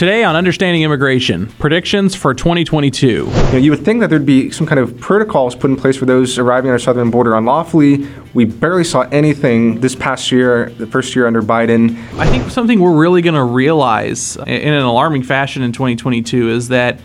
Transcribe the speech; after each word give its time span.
Today 0.00 0.24
on 0.24 0.34
Understanding 0.34 0.80
Immigration, 0.80 1.48
predictions 1.58 2.14
for 2.14 2.32
2022. 2.32 3.06
You, 3.06 3.26
know, 3.26 3.58
you 3.58 3.70
would 3.70 3.84
think 3.84 4.00
that 4.00 4.08
there'd 4.08 4.24
be 4.24 4.50
some 4.50 4.66
kind 4.66 4.80
of 4.80 4.98
protocols 4.98 5.54
put 5.54 5.68
in 5.68 5.76
place 5.76 5.94
for 5.94 6.06
those 6.06 6.38
arriving 6.38 6.70
at 6.70 6.72
our 6.72 6.78
southern 6.78 7.10
border 7.10 7.34
unlawfully. 7.34 8.08
We 8.32 8.46
barely 8.46 8.82
saw 8.82 9.02
anything 9.12 9.80
this 9.80 9.94
past 9.94 10.32
year, 10.32 10.70
the 10.70 10.86
first 10.86 11.14
year 11.14 11.26
under 11.26 11.42
Biden. 11.42 12.02
I 12.18 12.26
think 12.26 12.50
something 12.50 12.80
we're 12.80 12.98
really 12.98 13.20
going 13.20 13.34
to 13.34 13.44
realize 13.44 14.36
in 14.36 14.72
an 14.72 14.84
alarming 14.84 15.22
fashion 15.22 15.62
in 15.62 15.72
2022 15.72 16.48
is 16.48 16.68
that 16.68 16.98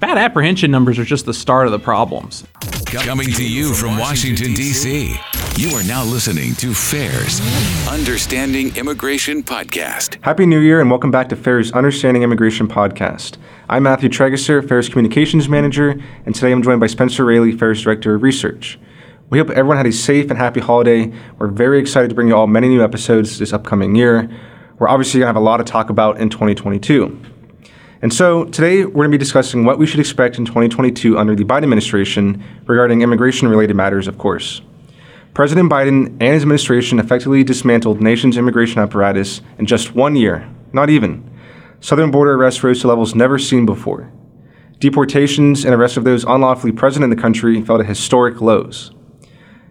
bad 0.00 0.16
apprehension 0.16 0.70
numbers 0.70 0.98
are 0.98 1.04
just 1.04 1.26
the 1.26 1.34
start 1.34 1.66
of 1.66 1.72
the 1.72 1.78
problems. 1.78 2.44
Coming 2.92 3.32
to 3.32 3.48
you 3.48 3.72
from 3.72 3.96
Washington, 3.96 4.52
D.C., 4.52 5.16
you 5.56 5.70
are 5.74 5.82
now 5.84 6.04
listening 6.04 6.54
to 6.56 6.74
FAIR's 6.74 7.40
Understanding 7.88 8.76
Immigration 8.76 9.42
Podcast. 9.42 10.22
Happy 10.22 10.44
New 10.44 10.60
Year 10.60 10.78
and 10.78 10.90
welcome 10.90 11.10
back 11.10 11.30
to 11.30 11.36
FAIR's 11.36 11.72
Understanding 11.72 12.22
Immigration 12.22 12.68
Podcast. 12.68 13.38
I'm 13.70 13.84
Matthew 13.84 14.10
Tragesser, 14.10 14.68
FAIR's 14.68 14.90
Communications 14.90 15.48
Manager, 15.48 15.98
and 16.26 16.34
today 16.34 16.52
I'm 16.52 16.62
joined 16.62 16.80
by 16.80 16.86
Spencer 16.86 17.24
Raley, 17.24 17.52
FAIR's 17.52 17.80
Director 17.80 18.14
of 18.14 18.22
Research. 18.22 18.78
We 19.30 19.38
hope 19.38 19.48
everyone 19.48 19.78
had 19.78 19.86
a 19.86 19.92
safe 19.92 20.28
and 20.28 20.38
happy 20.38 20.60
holiday. 20.60 21.10
We're 21.38 21.48
very 21.48 21.80
excited 21.80 22.10
to 22.10 22.14
bring 22.14 22.28
you 22.28 22.36
all 22.36 22.46
many 22.46 22.68
new 22.68 22.84
episodes 22.84 23.38
this 23.38 23.54
upcoming 23.54 23.94
year. 23.94 24.30
We're 24.78 24.88
obviously 24.88 25.20
going 25.20 25.32
to 25.32 25.34
have 25.34 25.36
a 25.36 25.40
lot 25.40 25.56
to 25.56 25.64
talk 25.64 25.88
about 25.88 26.20
in 26.20 26.28
2022. 26.28 27.31
And 28.02 28.12
so 28.12 28.46
today 28.46 28.84
we're 28.84 29.04
going 29.04 29.12
to 29.12 29.16
be 29.16 29.18
discussing 29.18 29.64
what 29.64 29.78
we 29.78 29.86
should 29.86 30.00
expect 30.00 30.36
in 30.36 30.44
2022 30.44 31.16
under 31.16 31.36
the 31.36 31.44
Biden 31.44 31.62
administration 31.62 32.42
regarding 32.66 33.00
immigration 33.00 33.46
related 33.46 33.76
matters, 33.76 34.08
of 34.08 34.18
course. 34.18 34.60
President 35.34 35.70
Biden 35.70 36.06
and 36.06 36.34
his 36.34 36.42
administration 36.42 36.98
effectively 36.98 37.44
dismantled 37.44 38.00
nation's 38.00 38.36
immigration 38.36 38.80
apparatus 38.80 39.40
in 39.56 39.66
just 39.66 39.94
one 39.94 40.16
year, 40.16 40.50
not 40.72 40.90
even. 40.90 41.30
Southern 41.78 42.10
border 42.10 42.34
arrests 42.34 42.64
rose 42.64 42.80
to 42.80 42.88
levels 42.88 43.14
never 43.14 43.38
seen 43.38 43.64
before. 43.64 44.12
Deportations 44.80 45.64
and 45.64 45.72
arrests 45.72 45.96
of 45.96 46.02
those 46.02 46.24
unlawfully 46.24 46.72
present 46.72 47.04
in 47.04 47.10
the 47.10 47.14
country 47.14 47.62
fell 47.62 47.78
to 47.78 47.84
historic 47.84 48.40
lows. 48.40 48.90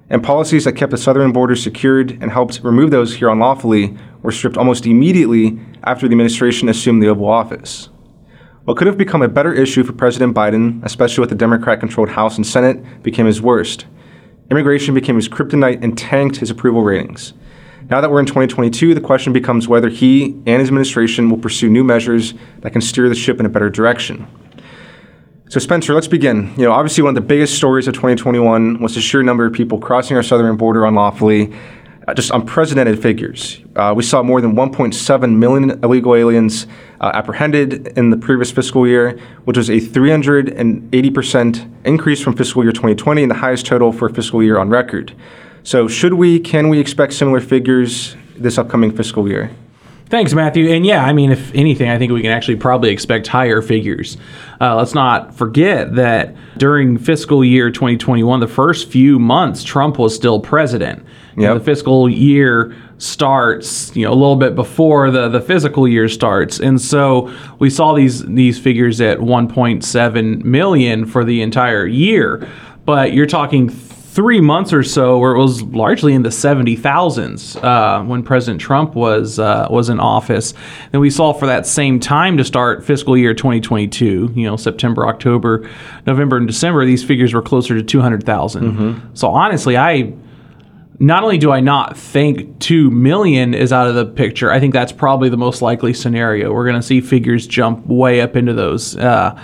And 0.10 0.24
policies 0.24 0.64
that 0.64 0.74
kept 0.78 0.92
the 0.92 0.98
southern 0.98 1.34
border 1.34 1.58
secured 1.58 2.12
and 2.22 2.32
helped 2.32 2.62
remove 2.64 2.92
those 2.92 3.16
here 3.16 3.28
unlawfully 3.28 3.98
were 4.22 4.32
stripped 4.32 4.58
almost 4.58 4.86
immediately 4.86 5.60
after 5.84 6.08
the 6.08 6.14
administration 6.14 6.70
assumed 6.70 7.04
the 7.04 7.10
Oval 7.10 7.28
Office. 7.28 7.90
What 8.64 8.78
could 8.78 8.86
have 8.86 8.98
become 8.98 9.24
a 9.24 9.28
better 9.28 9.52
issue 9.52 9.84
for 9.84 9.92
President 9.94 10.36
Biden, 10.36 10.84
especially 10.84 11.22
with 11.22 11.30
the 11.30 11.36
Democrat 11.36 11.80
controlled 11.80 12.10
House 12.10 12.38
and 12.38 12.46
Senate, 12.46 13.02
became 13.02 13.26
his 13.26 13.42
worst. 13.42 13.88
Immigration 14.52 14.94
became 14.94 15.16
his 15.16 15.28
kryptonite 15.28 15.84
and 15.84 15.98
tanked 15.98 16.38
his 16.38 16.52
approval 16.52 16.84
ratings. 16.84 17.34
Now 17.90 18.02
that 18.02 18.12
we're 18.12 18.20
in 18.20 18.28
2022, 18.28 18.94
the 18.94 19.02
question 19.02 19.34
becomes 19.34 19.68
whether 19.68 19.90
he 19.90 20.26
and 20.46 20.60
his 20.60 20.68
administration 20.68 21.32
will 21.32 21.40
pursue 21.40 21.70
new 21.72 21.84
measures 21.84 22.36
that 22.60 22.72
can 22.72 22.82
steer 22.82 23.10
the 23.10 23.16
ship 23.16 23.40
in 23.40 23.48
a 23.48 23.50
better 23.50 23.70
direction. 23.72 24.28
So, 25.50 25.60
Spencer, 25.60 25.96
let's 25.96 26.08
begin. 26.08 26.54
You 26.56 26.66
know, 26.66 26.72
obviously, 26.72 27.04
one 27.04 27.10
of 27.10 27.16
the 27.16 27.28
biggest 27.28 27.56
stories 27.56 27.88
of 27.88 27.96
2021 27.96 28.80
was 28.80 28.94
the 28.94 29.02
sheer 29.02 29.24
number 29.24 29.46
of 29.48 29.54
people 29.54 29.80
crossing 29.80 30.16
our 30.16 30.24
southern 30.24 30.56
border 30.56 30.86
unlawfully 30.86 31.52
just 32.16 32.32
unprecedented 32.32 33.02
figures. 33.02 33.62
Uh, 33.76 33.94
we 33.96 34.04
saw 34.04 34.24
more 34.24 34.42
than 34.42 34.56
1.7 34.56 35.36
million 35.38 35.72
illegal 35.84 36.16
aliens 36.16 36.68
uh, 37.00 37.12
apprehended 37.14 37.88
in 37.98 38.10
the 38.10 38.18
previous 38.18 38.52
fiscal 38.52 38.88
year, 38.88 39.18
which 39.46 39.58
was 39.58 39.70
a 39.70 39.80
380% 39.80 41.72
increase 41.86 42.22
from 42.22 42.36
fiscal 42.36 42.64
year 42.64 42.72
2020 42.72 43.24
and 43.24 43.32
the 43.32 43.36
highest 43.36 43.66
total 43.66 43.92
for 43.92 44.08
a 44.08 44.14
fiscal 44.14 44.44
year 44.44 44.58
on 44.58 44.70
record. 44.70 45.14
So, 45.64 45.88
should 45.88 46.14
we, 46.14 46.40
can 46.40 46.70
we 46.70 46.80
expect 46.80 47.14
similar 47.14 47.40
figures 47.40 48.16
this 48.36 48.58
upcoming 48.58 48.96
fiscal 48.96 49.28
year? 49.28 49.52
Thanks, 50.12 50.34
Matthew. 50.34 50.70
And 50.70 50.86
yeah, 50.86 51.06
I 51.06 51.14
mean, 51.14 51.32
if 51.32 51.56
anything, 51.56 51.90
I 51.90 51.98
think 51.98 52.12
we 52.12 52.22
can 52.22 52.32
actually 52.32 52.58
probably 52.58 52.90
expect 52.90 53.28
higher 53.28 53.62
figures. 53.62 54.18
Uh, 54.60 54.76
let's 54.76 54.94
not 54.94 55.34
forget 55.34 55.96
that 55.96 56.36
during 56.58 56.98
fiscal 56.98 57.46
year 57.46 57.72
2021, 57.72 58.42
the 58.42 58.48
first 58.48 58.90
few 58.90 59.20
months, 59.20 59.64
Trump 59.64 59.98
was 59.98 60.14
still 60.14 60.42
president. 60.42 61.06
Yep. 61.38 61.60
the 61.60 61.64
fiscal 61.64 62.10
year 62.10 62.76
starts, 62.98 63.96
you 63.96 64.06
know, 64.06 64.12
a 64.12 64.16
little 64.16 64.36
bit 64.36 64.56
before 64.56 65.10
the, 65.10 65.28
the 65.30 65.42
physical 65.42 65.88
year 65.88 66.08
starts. 66.08 66.60
And 66.60 66.80
so 66.80 67.34
we 67.60 67.70
saw 67.70 67.94
these 67.94 68.24
these 68.26 68.60
figures 68.60 69.02
at 69.02 69.20
1.7 69.20 70.44
million 70.44 71.06
for 71.06 71.24
the 71.24 71.42
entire 71.42 71.86
year. 71.86 72.48
But 72.86 73.14
you're 73.14 73.28
talking 73.28 73.70
three 74.12 74.42
months 74.42 74.74
or 74.74 74.84
so 74.84 75.18
where 75.18 75.32
it 75.32 75.38
was 75.38 75.62
largely 75.64 76.14
in 76.14 76.22
the 76.22 76.30
70,000s 76.30 77.64
uh, 77.64 78.04
when 78.04 78.22
President 78.24 78.60
Trump 78.60 78.94
was 78.94 79.40
uh, 79.40 79.68
was 79.70 79.90
in 79.90 80.00
office. 80.00 80.54
And 80.92 81.02
we 81.02 81.10
saw 81.10 81.32
for 81.32 81.46
that 81.46 81.66
same 81.66 82.00
time 82.00 82.38
to 82.38 82.44
start 82.44 82.84
fiscal 82.84 83.18
year 83.18 83.34
2022, 83.34 84.34
you 84.36 84.46
know, 84.46 84.58
September, 84.58 85.08
October, 85.08 85.70
November, 86.06 86.38
and 86.38 86.46
December, 86.46 86.86
these 86.86 87.04
figures 87.04 87.34
were 87.34 87.42
closer 87.42 87.74
to 87.74 87.84
200,000. 87.84 88.64
Mm-hmm. 88.64 89.16
So 89.16 89.30
honestly, 89.30 89.78
I 89.78 90.14
not 91.02 91.24
only 91.24 91.40
do 91.40 91.52
I 91.52 91.62
not 91.62 91.98
think 91.98 92.60
2 92.60 92.92
million 92.92 93.56
is 93.56 93.74
out 93.74 93.88
of 93.88 93.96
the 93.96 94.06
picture, 94.06 94.52
I 94.52 94.60
think 94.60 94.72
that's 94.72 94.92
probably 94.92 95.30
the 95.30 95.38
most 95.38 95.64
likely 95.64 95.96
scenario. 95.96 96.54
We're 96.54 96.66
going 96.66 96.80
to 96.80 96.86
see 96.86 97.02
figures 97.02 97.48
jump 97.48 97.88
way 97.88 98.22
up 98.22 98.36
into 98.36 98.54
those. 98.54 98.96
Uh, 98.96 99.42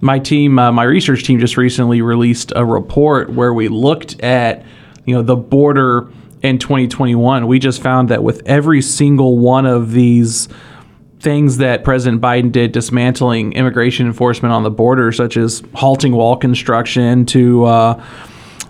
my 0.00 0.20
team, 0.20 0.56
uh, 0.56 0.70
my 0.70 0.84
research 0.84 1.24
team, 1.24 1.40
just 1.40 1.56
recently 1.56 2.00
released 2.00 2.52
a 2.54 2.64
report 2.64 3.28
where 3.28 3.52
we 3.52 3.66
looked 3.66 4.20
at, 4.22 4.64
you 5.04 5.12
know, 5.12 5.22
the 5.22 5.34
border 5.34 6.08
in 6.42 6.58
2021. 6.58 7.48
We 7.48 7.58
just 7.58 7.82
found 7.82 8.08
that 8.10 8.22
with 8.22 8.42
every 8.46 8.80
single 8.80 9.36
one 9.36 9.66
of 9.66 9.90
these 9.90 10.48
things 11.18 11.56
that 11.56 11.82
President 11.82 12.22
Biden 12.22 12.52
did, 12.52 12.70
dismantling 12.70 13.54
immigration 13.54 14.06
enforcement 14.06 14.54
on 14.54 14.62
the 14.62 14.70
border, 14.70 15.10
such 15.10 15.36
as 15.36 15.60
halting 15.74 16.12
wall 16.12 16.36
construction 16.36 17.26
to 17.26 17.64
uh, 17.64 18.04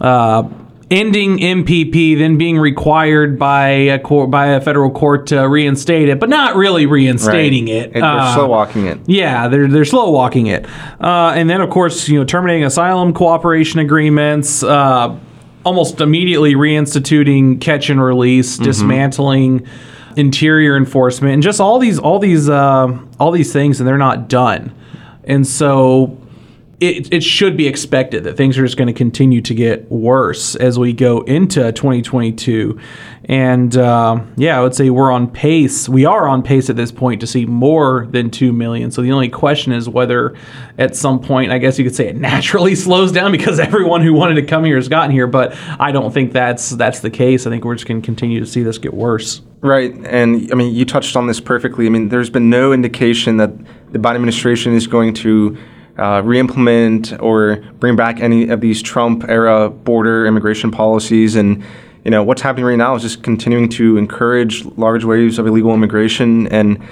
uh, 0.00 0.48
ending 0.90 1.38
MPP, 1.38 2.18
then 2.18 2.36
being 2.36 2.58
required 2.58 3.38
by 3.38 3.68
a 3.68 3.98
court, 3.98 4.30
by 4.30 4.48
a 4.48 4.60
federal 4.60 4.90
court 4.90 5.28
to 5.28 5.48
reinstate 5.48 6.08
it, 6.08 6.18
but 6.18 6.28
not 6.28 6.56
really 6.56 6.86
reinstating 6.86 7.66
right. 7.66 7.74
it. 7.74 7.92
they're 7.94 8.04
uh, 8.04 8.34
slow 8.34 8.48
walking 8.48 8.86
it. 8.86 8.98
Yeah, 9.06 9.48
they're 9.48 9.68
they're 9.68 9.84
slow 9.84 10.10
walking 10.10 10.48
it, 10.48 10.66
uh, 11.00 11.32
and 11.36 11.48
then 11.48 11.60
of 11.60 11.70
course 11.70 12.08
you 12.08 12.18
know 12.18 12.24
terminating 12.24 12.64
asylum 12.64 13.12
cooperation 13.12 13.80
agreements. 13.80 14.62
Uh, 14.62 15.18
almost 15.62 16.00
immediately 16.00 16.54
reinstituting 16.54 17.60
catch 17.60 17.90
and 17.90 18.02
release, 18.02 18.54
mm-hmm. 18.54 18.64
dismantling 18.64 19.66
interior 20.16 20.76
enforcement, 20.76 21.34
and 21.34 21.42
just 21.42 21.60
all 21.60 21.78
these 21.78 21.98
all 21.98 22.18
these 22.18 22.48
uh, 22.48 22.98
all 23.18 23.30
these 23.30 23.52
things, 23.52 23.80
and 23.80 23.88
they're 23.88 23.98
not 23.98 24.28
done. 24.28 24.74
And 25.24 25.46
so 25.46 26.19
it, 26.80 27.12
it 27.12 27.22
should 27.22 27.58
be 27.58 27.68
expected 27.68 28.24
that 28.24 28.38
things 28.38 28.56
are 28.56 28.64
just 28.64 28.78
going 28.78 28.88
to 28.88 28.94
continue 28.94 29.42
to 29.42 29.54
get 29.54 29.90
worse 29.90 30.56
as 30.56 30.78
we 30.78 30.94
go 30.94 31.20
into 31.20 31.70
2022. 31.72 32.80
And 33.24 33.76
uh, 33.76 34.24
yeah, 34.36 34.58
I 34.58 34.62
would 34.62 34.74
say 34.74 34.88
we're 34.88 35.12
on 35.12 35.30
pace. 35.30 35.90
We 35.90 36.06
are 36.06 36.26
on 36.26 36.42
pace 36.42 36.70
at 36.70 36.76
this 36.76 36.90
point 36.90 37.20
to 37.20 37.26
see 37.26 37.44
more 37.44 38.06
than 38.06 38.30
2 38.30 38.50
million. 38.54 38.90
So 38.90 39.02
the 39.02 39.12
only 39.12 39.28
question 39.28 39.72
is 39.72 39.90
whether 39.90 40.34
at 40.78 40.96
some 40.96 41.20
point, 41.20 41.52
I 41.52 41.58
guess 41.58 41.78
you 41.78 41.84
could 41.84 41.94
say 41.94 42.08
it 42.08 42.16
naturally 42.16 42.74
slows 42.76 43.12
down 43.12 43.30
because 43.30 43.60
everyone 43.60 44.00
who 44.00 44.14
wanted 44.14 44.36
to 44.36 44.42
come 44.42 44.64
here 44.64 44.76
has 44.76 44.88
gotten 44.88 45.10
here. 45.10 45.26
But 45.26 45.54
I 45.78 45.92
don't 45.92 46.12
think 46.12 46.32
that's 46.32 46.70
that's 46.70 47.00
the 47.00 47.10
case. 47.10 47.46
I 47.46 47.50
think 47.50 47.66
we're 47.66 47.74
just 47.74 47.86
going 47.86 48.00
to 48.00 48.04
continue 48.04 48.40
to 48.40 48.46
see 48.46 48.62
this 48.62 48.78
get 48.78 48.94
worse. 48.94 49.42
Right. 49.60 49.92
And 49.92 50.50
I 50.50 50.54
mean, 50.54 50.74
you 50.74 50.86
touched 50.86 51.14
on 51.14 51.26
this 51.26 51.40
perfectly. 51.40 51.84
I 51.84 51.90
mean, 51.90 52.08
there's 52.08 52.30
been 52.30 52.48
no 52.48 52.72
indication 52.72 53.36
that 53.36 53.52
the 53.92 53.98
Biden 53.98 54.14
administration 54.14 54.72
is 54.72 54.86
going 54.86 55.12
to 55.14 55.58
uh, 56.00 56.22
re-implement 56.22 57.12
or 57.20 57.56
bring 57.78 57.94
back 57.94 58.20
any 58.20 58.48
of 58.48 58.60
these 58.60 58.82
Trump 58.82 59.24
era 59.28 59.68
border 59.68 60.26
immigration 60.26 60.70
policies. 60.70 61.36
And 61.36 61.62
you 62.04 62.10
know 62.10 62.22
what's 62.22 62.40
happening 62.40 62.64
right 62.64 62.76
now 62.76 62.94
is 62.94 63.02
just 63.02 63.22
continuing 63.22 63.68
to 63.70 63.98
encourage 63.98 64.64
large 64.64 65.04
waves 65.04 65.38
of 65.38 65.46
illegal 65.46 65.74
immigration. 65.74 66.46
And 66.48 66.82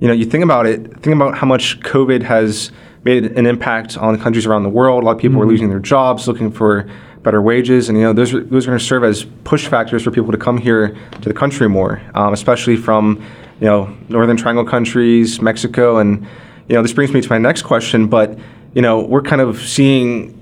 you 0.00 0.08
know 0.08 0.14
you 0.14 0.24
think 0.24 0.42
about 0.42 0.66
it 0.66 0.82
think 1.02 1.14
about 1.14 1.36
how 1.36 1.46
much 1.46 1.80
covid 1.80 2.22
has 2.22 2.72
made 3.04 3.24
an 3.24 3.46
impact 3.46 3.96
on 3.96 4.18
countries 4.18 4.46
around 4.46 4.64
the 4.64 4.68
world. 4.68 5.02
A 5.02 5.06
lot 5.06 5.12
of 5.12 5.18
people 5.18 5.36
mm-hmm. 5.36 5.48
are 5.48 5.52
losing 5.52 5.68
their 5.70 5.78
jobs 5.78 6.26
looking 6.26 6.50
for 6.50 6.90
better 7.22 7.40
wages. 7.40 7.88
And 7.88 7.96
you 7.96 8.04
know 8.04 8.12
those 8.12 8.34
are, 8.34 8.42
those 8.42 8.66
are 8.66 8.70
going 8.70 8.78
to 8.78 8.84
serve 8.84 9.04
as 9.04 9.24
push 9.44 9.68
factors 9.68 10.02
for 10.02 10.10
people 10.10 10.32
to 10.32 10.38
come 10.38 10.58
here 10.58 10.96
to 11.20 11.28
the 11.28 11.34
country 11.34 11.68
more 11.68 12.02
um, 12.14 12.32
especially 12.32 12.76
from 12.76 13.22
you 13.60 13.66
know 13.66 13.96
northern 14.08 14.36
triangle 14.36 14.64
countries 14.64 15.40
mexico 15.40 15.98
and 15.98 16.26
you 16.68 16.74
know, 16.74 16.82
this 16.82 16.92
brings 16.92 17.12
me 17.12 17.20
to 17.20 17.28
my 17.28 17.38
next 17.38 17.62
question, 17.62 18.06
but 18.06 18.38
you 18.74 18.82
know, 18.82 19.00
we're 19.00 19.22
kind 19.22 19.40
of 19.40 19.60
seeing 19.60 20.36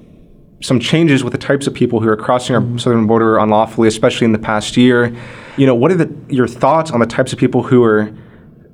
some 0.60 0.80
changes 0.80 1.22
with 1.22 1.32
the 1.32 1.38
types 1.38 1.66
of 1.66 1.74
people 1.74 2.00
who 2.00 2.08
are 2.08 2.16
crossing 2.16 2.54
our 2.54 2.60
mm-hmm. 2.60 2.78
southern 2.78 3.06
border 3.06 3.38
unlawfully, 3.38 3.88
especially 3.88 4.24
in 4.24 4.32
the 4.32 4.38
past 4.38 4.76
year. 4.76 5.14
You 5.56 5.66
know, 5.66 5.74
what 5.74 5.90
are 5.90 5.96
the, 5.96 6.14
your 6.28 6.48
thoughts 6.48 6.90
on 6.90 7.00
the 7.00 7.06
types 7.06 7.32
of 7.32 7.38
people 7.38 7.62
who 7.62 7.82
are 7.84 8.12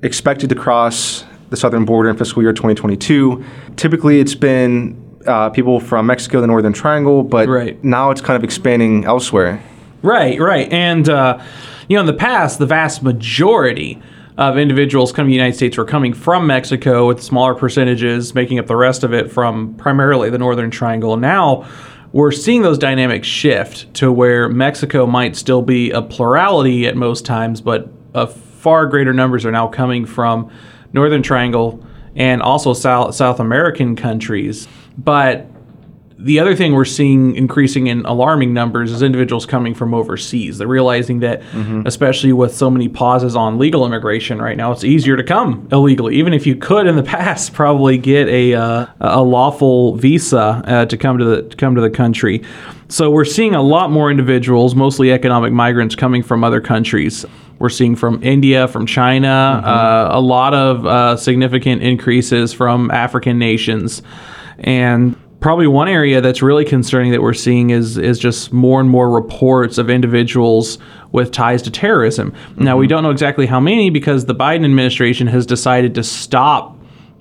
expected 0.02 0.48
to 0.48 0.54
cross 0.54 1.24
the 1.50 1.56
southern 1.56 1.84
border 1.84 2.08
in 2.08 2.16
fiscal 2.16 2.42
year 2.42 2.52
2022? 2.52 3.44
Typically, 3.76 4.20
it's 4.20 4.34
been 4.34 5.00
uh, 5.26 5.50
people 5.50 5.80
from 5.80 6.06
Mexico, 6.06 6.40
the 6.40 6.46
Northern 6.46 6.72
Triangle, 6.72 7.22
but 7.22 7.48
right. 7.48 7.82
now 7.84 8.10
it's 8.10 8.20
kind 8.20 8.36
of 8.36 8.44
expanding 8.44 9.04
elsewhere. 9.04 9.62
Right, 10.02 10.38
right, 10.38 10.70
and 10.70 11.08
uh, 11.08 11.42
you 11.88 11.96
know, 11.96 12.00
in 12.00 12.06
the 12.06 12.12
past, 12.12 12.58
the 12.58 12.66
vast 12.66 13.02
majority 13.02 14.02
of 14.36 14.58
individuals 14.58 15.12
coming 15.12 15.30
to 15.30 15.32
the 15.32 15.36
United 15.36 15.56
States 15.56 15.76
were 15.76 15.84
coming 15.84 16.12
from 16.12 16.46
Mexico 16.46 17.06
with 17.06 17.22
smaller 17.22 17.54
percentages, 17.54 18.34
making 18.34 18.58
up 18.58 18.66
the 18.66 18.76
rest 18.76 19.04
of 19.04 19.12
it 19.12 19.30
from 19.30 19.74
primarily 19.74 20.30
the 20.30 20.38
Northern 20.38 20.70
Triangle. 20.70 21.16
Now 21.16 21.68
we're 22.12 22.32
seeing 22.32 22.62
those 22.62 22.78
dynamics 22.78 23.28
shift 23.28 23.92
to 23.94 24.10
where 24.12 24.48
Mexico 24.48 25.06
might 25.06 25.36
still 25.36 25.62
be 25.62 25.90
a 25.90 26.02
plurality 26.02 26.86
at 26.86 26.96
most 26.96 27.24
times, 27.24 27.60
but 27.60 27.88
a 28.14 28.26
far 28.26 28.86
greater 28.86 29.12
numbers 29.12 29.44
are 29.44 29.52
now 29.52 29.68
coming 29.68 30.04
from 30.04 30.50
Northern 30.92 31.22
Triangle 31.22 31.84
and 32.16 32.40
also 32.40 32.72
South, 32.72 33.14
South 33.14 33.40
American 33.40 33.96
countries. 33.96 34.68
But 34.96 35.46
the 36.24 36.40
other 36.40 36.56
thing 36.56 36.72
we're 36.72 36.86
seeing 36.86 37.36
increasing 37.36 37.86
in 37.86 38.06
alarming 38.06 38.54
numbers 38.54 38.90
is 38.90 39.02
individuals 39.02 39.44
coming 39.44 39.74
from 39.74 39.92
overseas. 39.92 40.56
They're 40.56 40.66
realizing 40.66 41.20
that, 41.20 41.42
mm-hmm. 41.42 41.82
especially 41.84 42.32
with 42.32 42.56
so 42.56 42.70
many 42.70 42.88
pauses 42.88 43.36
on 43.36 43.58
legal 43.58 43.84
immigration 43.84 44.40
right 44.40 44.56
now, 44.56 44.72
it's 44.72 44.84
easier 44.84 45.18
to 45.18 45.22
come 45.22 45.68
illegally. 45.70 46.16
Even 46.16 46.32
if 46.32 46.46
you 46.46 46.56
could 46.56 46.86
in 46.86 46.96
the 46.96 47.02
past 47.16 47.52
probably 47.52 47.98
get 47.98 48.26
a 48.28 48.54
uh, 48.54 48.86
a 49.00 49.22
lawful 49.22 49.96
visa 49.96 50.62
uh, 50.64 50.86
to 50.86 50.96
come 50.96 51.18
to 51.18 51.26
the 51.26 51.42
to 51.42 51.56
come 51.58 51.74
to 51.74 51.82
the 51.82 51.90
country. 51.90 52.42
So 52.88 53.10
we're 53.10 53.26
seeing 53.26 53.54
a 53.54 53.62
lot 53.62 53.90
more 53.90 54.10
individuals, 54.10 54.74
mostly 54.74 55.12
economic 55.12 55.52
migrants, 55.52 55.94
coming 55.94 56.22
from 56.22 56.42
other 56.42 56.62
countries. 56.62 57.26
We're 57.58 57.68
seeing 57.68 57.96
from 57.96 58.22
India, 58.22 58.66
from 58.66 58.86
China, 58.86 59.60
mm-hmm. 59.60 59.68
uh, 59.68 60.18
a 60.18 60.20
lot 60.20 60.54
of 60.54 60.86
uh, 60.86 61.16
significant 61.18 61.82
increases 61.82 62.54
from 62.54 62.90
African 62.90 63.38
nations, 63.38 64.00
and 64.58 65.16
probably 65.44 65.66
one 65.66 65.88
area 65.88 66.22
that's 66.22 66.40
really 66.40 66.64
concerning 66.64 67.12
that 67.12 67.20
we're 67.20 67.34
seeing 67.34 67.68
is 67.68 67.98
is 67.98 68.18
just 68.18 68.50
more 68.50 68.80
and 68.80 68.88
more 68.88 69.10
reports 69.10 69.76
of 69.76 69.90
individuals 69.90 70.78
with 71.12 71.30
ties 71.32 71.60
to 71.60 71.70
terrorism. 71.70 72.30
Mm-hmm. 72.30 72.64
Now 72.64 72.78
we 72.78 72.86
don't 72.86 73.02
know 73.02 73.10
exactly 73.10 73.44
how 73.44 73.60
many 73.60 73.90
because 73.90 74.24
the 74.24 74.34
Biden 74.34 74.64
administration 74.64 75.26
has 75.26 75.44
decided 75.44 75.94
to 75.96 76.02
stop 76.02 76.78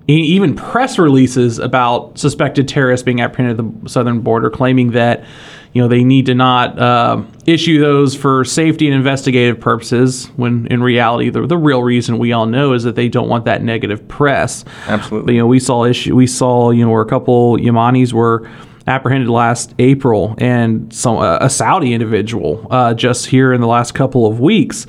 even 0.08 0.56
press 0.56 0.98
releases 0.98 1.60
about 1.60 2.18
suspected 2.18 2.66
terrorists 2.66 3.04
being 3.04 3.20
apprehended 3.20 3.60
at 3.60 3.84
the 3.84 3.90
southern 3.90 4.22
border, 4.22 4.50
claiming 4.50 4.92
that 4.92 5.26
you 5.74 5.82
know 5.82 5.88
they 5.88 6.04
need 6.04 6.28
to 6.28 6.36
not 6.36 6.78
uh, 6.80 7.22
issue 7.46 7.82
those 7.82 8.16
for 8.16 8.46
safety 8.46 8.88
and 8.88 8.96
investigative 8.96 9.60
purposes 9.60 10.28
when 10.36 10.68
in 10.68 10.82
reality 10.82 11.30
the, 11.30 11.46
the 11.48 11.58
real 11.58 11.84
reason 11.84 12.20
we 12.20 12.32
all 12.32 12.46
know 12.46 12.74
is 12.74 12.84
that 12.84 12.96
they 12.96 13.10
don't 13.10 13.28
want 13.28 13.46
that 13.46 13.64
negative 13.64 14.08
press. 14.08 14.64
Absolutely. 14.88 15.26
But, 15.26 15.34
you 15.34 15.40
know 15.40 15.48
we 15.48 15.60
saw 15.60 15.86
issue 15.86 16.16
we 16.16 16.28
saw 16.28 16.72
you 16.72 16.86
know 16.86 16.92
where 16.92 17.02
a 17.02 17.08
couple 17.08 17.58
Yemenis 17.58 18.14
were 18.14 18.50
apprehended 18.86 19.30
last 19.30 19.74
April 19.80 20.36
and 20.38 20.94
some 20.94 21.18
uh, 21.18 21.38
a 21.42 21.50
Saudi 21.50 21.94
individual 21.94 22.68
uh, 22.70 22.94
just 22.94 23.26
here 23.26 23.54
in 23.54 23.62
the 23.62 23.68
last 23.68 23.94
couple 23.94 24.26
of 24.26 24.40
weeks. 24.40 24.86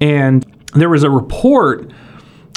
And 0.00 0.44
there 0.74 0.88
was 0.88 1.04
a 1.04 1.10
report 1.10 1.90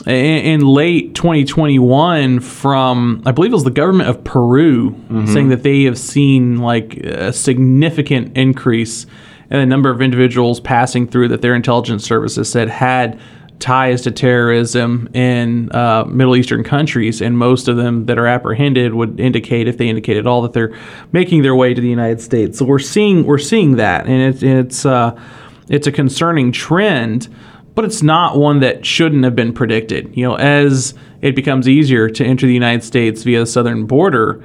in, 0.07 0.61
late 0.61 1.15
2021 1.15 2.39
from 2.39 3.21
I 3.25 3.31
believe 3.31 3.51
it 3.51 3.55
was 3.55 3.63
the 3.63 3.71
government 3.71 4.09
of 4.09 4.23
Peru 4.23 4.91
mm-hmm. 4.91 5.25
saying 5.25 5.49
that 5.49 5.63
they 5.63 5.83
have 5.83 5.97
seen 5.97 6.57
like 6.57 6.97
a 6.97 7.33
significant 7.33 8.37
increase 8.37 9.05
in 9.49 9.59
the 9.59 9.65
number 9.65 9.89
of 9.89 10.01
individuals 10.01 10.59
passing 10.59 11.07
through 11.07 11.29
that 11.29 11.41
their 11.41 11.55
intelligence 11.55 12.05
services 12.05 12.49
said 12.49 12.69
had 12.69 13.19
ties 13.59 14.01
to 14.03 14.11
terrorism 14.11 15.09
in 15.13 15.69
uh, 15.75 16.05
Middle 16.05 16.35
Eastern 16.35 16.63
countries, 16.63 17.21
and 17.21 17.37
most 17.37 17.67
of 17.67 17.75
them 17.75 18.05
that 18.05 18.17
are 18.17 18.27
apprehended 18.27 18.93
would 18.93 19.19
indicate, 19.19 19.67
if 19.67 19.77
they 19.77 19.89
indicate 19.89 20.17
at 20.17 20.25
all, 20.25 20.41
that 20.41 20.53
they're 20.53 20.73
making 21.11 21.41
their 21.41 21.55
way 21.55 21.73
to 21.73 21.81
the 21.81 21.89
United 21.89 22.21
States. 22.21 22.57
So 22.57 22.65
we're 22.65 22.79
seeing 22.79 23.25
we're 23.25 23.37
seeing 23.37 23.75
that, 23.75 24.07
and 24.07 24.33
it's 24.33 24.43
it's 24.43 24.85
uh, 24.85 25.19
it's 25.67 25.87
a 25.87 25.91
concerning 25.91 26.51
trend 26.51 27.27
but 27.79 27.85
it's 27.85 28.03
not 28.03 28.37
one 28.37 28.59
that 28.59 28.85
shouldn't 28.85 29.23
have 29.23 29.37
been 29.37 29.53
predicted. 29.53 30.11
You 30.13 30.27
know, 30.27 30.35
as 30.35 30.93
it 31.21 31.33
becomes 31.33 31.65
easier 31.65 32.09
to 32.09 32.25
enter 32.25 32.45
the 32.45 32.53
United 32.53 32.83
States 32.83 33.23
via 33.23 33.39
the 33.39 33.45
southern 33.45 33.85
border, 33.85 34.43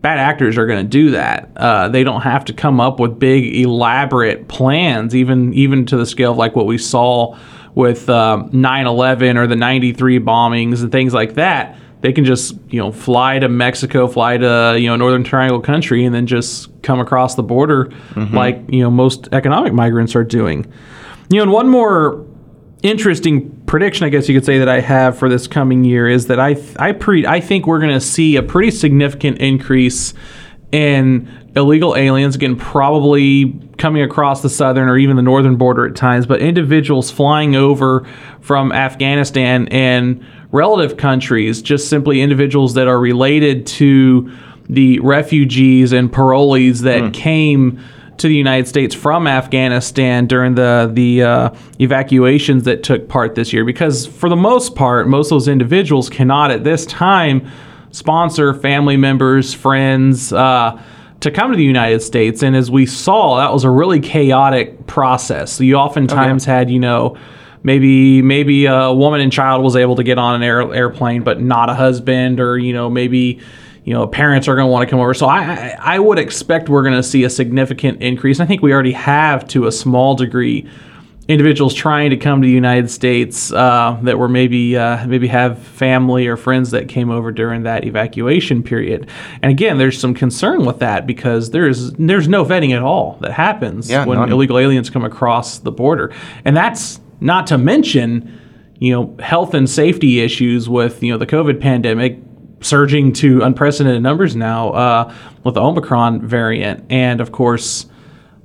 bad 0.00 0.18
actors 0.18 0.58
are 0.58 0.66
going 0.66 0.84
to 0.84 0.88
do 0.88 1.12
that. 1.12 1.52
Uh, 1.54 1.88
they 1.88 2.02
don't 2.02 2.22
have 2.22 2.44
to 2.46 2.52
come 2.52 2.80
up 2.80 2.98
with 2.98 3.16
big, 3.16 3.54
elaborate 3.54 4.48
plans, 4.48 5.14
even 5.14 5.54
even 5.54 5.86
to 5.86 5.96
the 5.96 6.04
scale 6.04 6.32
of 6.32 6.36
like 6.36 6.56
what 6.56 6.66
we 6.66 6.76
saw 6.76 7.38
with 7.76 8.08
uh, 8.08 8.42
9/11 8.50 9.36
or 9.36 9.46
the 9.46 9.54
'93 9.54 10.18
bombings 10.18 10.82
and 10.82 10.90
things 10.90 11.14
like 11.14 11.34
that. 11.34 11.78
They 12.00 12.12
can 12.12 12.24
just 12.24 12.56
you 12.70 12.80
know 12.80 12.90
fly 12.90 13.38
to 13.38 13.48
Mexico, 13.48 14.08
fly 14.08 14.36
to 14.36 14.76
you 14.76 14.88
know 14.88 14.96
Northern 14.96 15.22
Triangle 15.22 15.60
country, 15.60 16.04
and 16.04 16.12
then 16.12 16.26
just 16.26 16.82
come 16.82 16.98
across 16.98 17.36
the 17.36 17.44
border 17.44 17.84
mm-hmm. 17.84 18.34
like 18.34 18.60
you 18.66 18.82
know 18.82 18.90
most 18.90 19.28
economic 19.30 19.72
migrants 19.72 20.16
are 20.16 20.24
doing. 20.24 20.66
You 21.30 21.36
know, 21.36 21.44
and 21.44 21.52
one 21.52 21.68
more 21.68 22.26
interesting 22.84 23.50
prediction, 23.66 24.06
I 24.06 24.10
guess 24.10 24.28
you 24.28 24.36
could 24.36 24.44
say 24.44 24.58
that 24.58 24.68
I 24.68 24.80
have 24.80 25.18
for 25.18 25.28
this 25.28 25.48
coming 25.48 25.82
year 25.82 26.08
is 26.08 26.28
that 26.28 26.38
I 26.38 26.56
I 26.78 26.92
pre 26.92 27.26
I 27.26 27.40
think 27.40 27.66
we're 27.66 27.80
going 27.80 27.94
to 27.94 28.00
see 28.00 28.36
a 28.36 28.42
pretty 28.42 28.70
significant 28.70 29.38
increase 29.38 30.14
in 30.70 31.28
illegal 31.56 31.96
aliens 31.96 32.34
again 32.34 32.56
probably 32.56 33.58
coming 33.78 34.02
across 34.02 34.42
the 34.42 34.50
southern 34.50 34.88
or 34.88 34.98
even 34.98 35.16
the 35.16 35.22
northern 35.22 35.54
border 35.54 35.86
at 35.86 35.94
times 35.94 36.26
but 36.26 36.40
individuals 36.40 37.12
flying 37.12 37.54
over 37.54 38.04
from 38.40 38.72
Afghanistan 38.72 39.68
and 39.68 40.24
relative 40.50 40.96
countries 40.96 41.62
just 41.62 41.88
simply 41.88 42.20
individuals 42.20 42.74
that 42.74 42.88
are 42.88 42.98
related 42.98 43.66
to 43.68 44.30
the 44.68 44.98
refugees 44.98 45.92
and 45.92 46.12
parolees 46.12 46.80
that 46.80 47.02
mm. 47.02 47.14
came 47.14 47.80
to 48.18 48.28
the 48.28 48.34
United 48.34 48.68
States 48.68 48.94
from 48.94 49.26
Afghanistan 49.26 50.26
during 50.26 50.54
the 50.54 50.90
the 50.92 51.22
uh, 51.22 51.50
evacuations 51.78 52.64
that 52.64 52.82
took 52.82 53.08
part 53.08 53.34
this 53.34 53.52
year. 53.52 53.64
Because 53.64 54.06
for 54.06 54.28
the 54.28 54.36
most 54.36 54.74
part, 54.74 55.08
most 55.08 55.26
of 55.26 55.36
those 55.36 55.48
individuals 55.48 56.08
cannot 56.10 56.50
at 56.50 56.64
this 56.64 56.86
time 56.86 57.50
sponsor 57.90 58.54
family 58.54 58.96
members, 58.96 59.54
friends. 59.54 60.32
Uh, 60.32 60.80
to 61.20 61.30
come 61.30 61.50
to 61.50 61.56
the 61.56 61.64
United 61.64 62.02
States, 62.02 62.42
and 62.42 62.54
as 62.54 62.70
we 62.70 62.84
saw, 62.84 63.38
that 63.38 63.50
was 63.50 63.64
a 63.64 63.70
really 63.70 63.98
chaotic 63.98 64.86
process. 64.86 65.52
So 65.52 65.64
you 65.64 65.76
oftentimes 65.76 66.44
had, 66.44 66.68
you 66.68 66.78
know, 66.78 67.16
maybe 67.62 68.20
maybe 68.20 68.66
a 68.66 68.92
woman 68.92 69.20
and 69.20 69.32
child 69.32 69.64
was 69.64 69.74
able 69.74 69.96
to 69.96 70.04
get 70.04 70.18
on 70.18 70.36
an 70.36 70.42
air, 70.42 70.72
airplane, 70.72 71.22
but 71.22 71.40
not 71.40 71.70
a 71.70 71.74
husband, 71.74 72.40
or 72.40 72.58
you 72.58 72.72
know 72.72 72.90
maybe 72.90 73.40
you 73.84 73.92
know, 73.92 74.06
parents 74.06 74.48
are 74.48 74.54
going 74.54 74.66
to 74.66 74.72
want 74.72 74.86
to 74.86 74.90
come 74.90 74.98
over. 74.98 75.12
So 75.12 75.26
I, 75.26 75.76
I 75.78 75.98
would 75.98 76.18
expect 76.18 76.68
we're 76.68 76.82
going 76.82 76.94
to 76.94 77.02
see 77.02 77.24
a 77.24 77.30
significant 77.30 78.02
increase. 78.02 78.40
I 78.40 78.46
think 78.46 78.62
we 78.62 78.72
already 78.72 78.92
have 78.92 79.46
to 79.48 79.66
a 79.66 79.72
small 79.72 80.14
degree 80.14 80.68
individuals 81.28 81.72
trying 81.72 82.10
to 82.10 82.16
come 82.16 82.42
to 82.42 82.46
the 82.46 82.52
United 82.52 82.90
States 82.90 83.50
uh, 83.52 83.98
that 84.02 84.18
were 84.18 84.28
maybe 84.28 84.76
uh, 84.76 85.06
maybe 85.06 85.26
have 85.28 85.58
family 85.58 86.26
or 86.26 86.36
friends 86.36 86.70
that 86.70 86.88
came 86.88 87.10
over 87.10 87.32
during 87.32 87.62
that 87.62 87.84
evacuation 87.84 88.62
period. 88.62 89.08
And 89.42 89.50
again, 89.50 89.78
there's 89.78 89.98
some 89.98 90.14
concern 90.14 90.64
with 90.64 90.80
that 90.80 91.06
because 91.06 91.50
there's 91.50 91.92
there's 91.92 92.28
no 92.28 92.44
vetting 92.44 92.74
at 92.74 92.82
all 92.82 93.18
that 93.20 93.32
happens 93.32 93.90
yeah, 93.90 94.04
when 94.04 94.18
none. 94.18 94.32
illegal 94.32 94.58
aliens 94.58 94.90
come 94.90 95.04
across 95.04 95.58
the 95.58 95.72
border, 95.72 96.12
and 96.44 96.56
that's 96.56 97.00
not 97.20 97.46
to 97.48 97.58
mention 97.58 98.40
you 98.78 98.92
know 98.92 99.16
health 99.22 99.54
and 99.54 99.68
safety 99.68 100.20
issues 100.20 100.68
with 100.68 101.02
you 101.02 101.12
know 101.12 101.18
the 101.18 101.26
COVID 101.26 101.60
pandemic 101.60 102.18
surging 102.64 103.12
to 103.12 103.42
unprecedented 103.42 104.02
numbers 104.02 104.34
now 104.34 104.70
uh, 104.70 105.14
with 105.44 105.54
the 105.54 105.60
Omicron 105.60 106.26
variant. 106.26 106.84
And 106.90 107.20
of 107.20 107.30
course, 107.32 107.86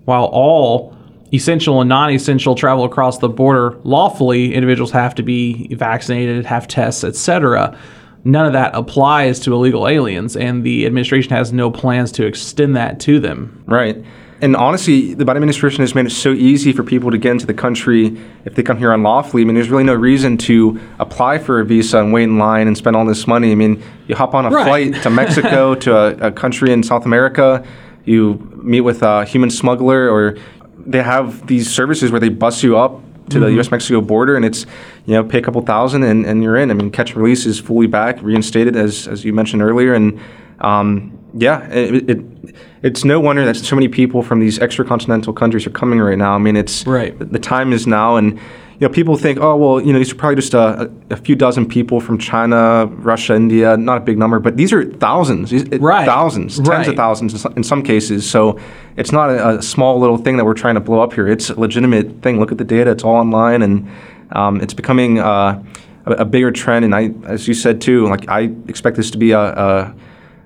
while 0.06 0.26
all 0.26 0.96
essential 1.34 1.80
and 1.80 1.90
non-essential 1.90 2.56
travel 2.56 2.84
across 2.84 3.20
the 3.20 3.30
border 3.30 3.78
lawfully, 3.84 4.54
individuals 4.54 4.92
have 4.92 5.16
to 5.16 5.24
be 5.24 5.74
vaccinated, 5.76 6.46
have 6.46 6.68
tests, 6.68 7.04
etc. 7.04 7.78
None 8.24 8.46
of 8.46 8.54
that 8.54 8.76
applies 8.76 9.40
to 9.42 9.54
illegal 9.54 9.88
aliens, 9.88 10.36
and 10.36 10.64
the 10.64 10.86
administration 10.86 11.32
has 11.32 11.54
no 11.54 11.72
plans 11.72 12.12
to 12.14 12.26
extend 12.26 12.76
that 12.76 13.00
to 13.02 13.20
them. 13.20 13.64
Right. 13.68 14.04
And 14.42 14.56
honestly, 14.56 15.14
the 15.14 15.26
Biden 15.26 15.38
administration 15.38 15.82
has 15.82 15.94
made 15.94 16.06
it 16.06 16.12
so 16.12 16.32
easy 16.32 16.72
for 16.72 16.84
people 16.84 17.12
to 17.12 17.18
get 17.18 17.32
into 17.32 17.46
the 17.46 17.54
country 17.54 18.18
if 18.46 18.56
they 18.56 18.64
come 18.64 18.78
here 18.78 18.94
unlawfully. 18.94 19.42
I 19.42 19.46
mean, 19.46 19.56
there's 19.56 19.70
really 19.70 19.84
no 19.84 19.94
reason 19.94 20.38
to 20.40 20.80
apply 20.98 21.40
for 21.40 21.60
a 21.60 21.66
visa 21.66 22.00
and 22.00 22.14
wait 22.14 22.24
in 22.24 22.38
line 22.38 22.68
and 22.68 22.78
spend 22.78 22.96
all 22.96 23.06
this 23.06 23.28
money. 23.28 23.52
I 23.52 23.56
mean, 23.56 23.84
you 24.08 24.16
hop 24.16 24.34
on 24.34 24.46
a 24.46 24.50
right. 24.50 24.66
flight 24.66 25.04
to 25.04 25.10
Mexico, 25.10 25.76
to 25.84 25.96
a, 25.96 26.28
a, 26.28 26.32
country 26.32 26.72
in 26.72 26.84
South 26.84 27.06
America, 27.06 27.66
you 28.06 28.36
meet 28.64 28.82
with 28.82 29.04
a 29.04 29.26
human 29.26 29.50
smuggler, 29.50 30.10
or 30.10 30.38
they 30.78 31.04
have 31.04 31.46
these 31.48 31.70
services 31.70 32.12
where 32.12 32.22
they 32.22 32.30
bus 32.30 32.64
you 32.64 32.78
up 32.78 33.02
to 33.30 33.36
mm-hmm. 33.36 33.42
the 33.42 33.52
U.S. 33.54 33.72
Mexico 33.72 34.00
border, 34.00 34.38
and 34.38 34.46
it's 34.46 34.66
you 35.06 35.16
know 35.16 35.24
pay 35.24 35.40
a 35.40 35.42
couple 35.42 35.62
thousand 35.62 36.04
and, 36.04 36.26
and 36.26 36.42
you're 36.42 36.56
in. 36.56 36.72
I 36.72 36.76
mean, 36.76 36.92
catch 36.92 37.12
and 37.12 37.22
release 37.22 37.46
is 37.46 37.60
fully 37.60 37.88
back, 37.88 38.22
reinstated 38.22 38.78
as 38.78 39.06
as 39.08 39.26
you 39.26 39.34
mentioned 39.34 39.62
earlier, 39.62 39.94
and 39.94 40.20
um, 40.60 41.19
yeah, 41.34 41.68
it, 41.70 42.10
it 42.10 42.56
it's 42.82 43.04
no 43.04 43.20
wonder 43.20 43.46
that 43.46 43.56
so 43.56 43.76
many 43.76 43.88
people 43.88 44.24
from 44.24 44.40
these 44.40 44.60
extra-continental 44.60 45.34
countries 45.34 45.68
are 45.68 45.72
coming 45.72 46.00
right 46.00 46.18
now. 46.18 46.34
I 46.34 46.38
mean, 46.38 46.56
it's 46.56 46.86
right. 46.86 47.18
The 47.18 47.40
time 47.40 47.74
is 47.74 47.86
now, 47.86 48.16
and 48.16 48.34
you 48.34 48.88
know, 48.88 48.90
people 48.90 49.18
think, 49.18 49.40
oh, 49.40 49.58
well, 49.58 49.82
you 49.82 49.92
know, 49.92 50.00
these 50.00 50.12
are 50.12 50.16
probably 50.16 50.38
just 50.38 50.54
a, 50.54 50.90
a, 51.10 51.18
few 51.18 51.36
dozen 51.36 51.68
people 51.68 52.00
from 52.00 52.18
China, 52.18 52.86
Russia, 52.86 53.36
India, 53.36 53.76
not 53.76 53.98
a 53.98 54.00
big 54.00 54.18
number, 54.18 54.40
but 54.40 54.56
these 54.56 54.72
are 54.72 54.86
thousands, 54.86 55.52
right. 55.80 56.06
thousands, 56.06 56.56
tens 56.56 56.70
right. 56.70 56.88
of 56.88 56.96
thousands 56.96 57.46
in 57.46 57.64
some 57.64 57.84
cases. 57.84 58.30
So 58.30 58.58
it's 58.96 59.12
not 59.12 59.30
a, 59.30 59.58
a, 59.58 59.62
small 59.62 60.00
little 60.00 60.18
thing 60.18 60.38
that 60.38 60.46
we're 60.46 60.54
trying 60.54 60.76
to 60.76 60.82
blow 60.82 61.02
up 61.02 61.12
here. 61.12 61.28
It's 61.28 61.50
a 61.50 61.60
legitimate 61.60 62.22
thing. 62.22 62.40
Look 62.40 62.54
at 62.54 62.58
the 62.58 62.64
data; 62.64 62.92
it's 62.92 63.04
all 63.04 63.16
online, 63.16 63.62
and 63.62 63.90
Um, 64.32 64.62
it's 64.62 64.74
becoming 64.74 65.20
uh, 65.20 65.64
a, 66.06 66.12
a 66.12 66.26
bigger 66.26 66.52
trend, 66.52 66.86
and 66.86 66.94
I, 66.94 67.12
as 67.26 67.48
you 67.48 67.54
said 67.54 67.82
too, 67.82 68.08
like 68.08 68.30
I 68.30 68.52
expect 68.68 68.98
this 68.98 69.12
to 69.12 69.18
be 69.18 69.32
a, 69.32 69.40
a, 69.40 69.96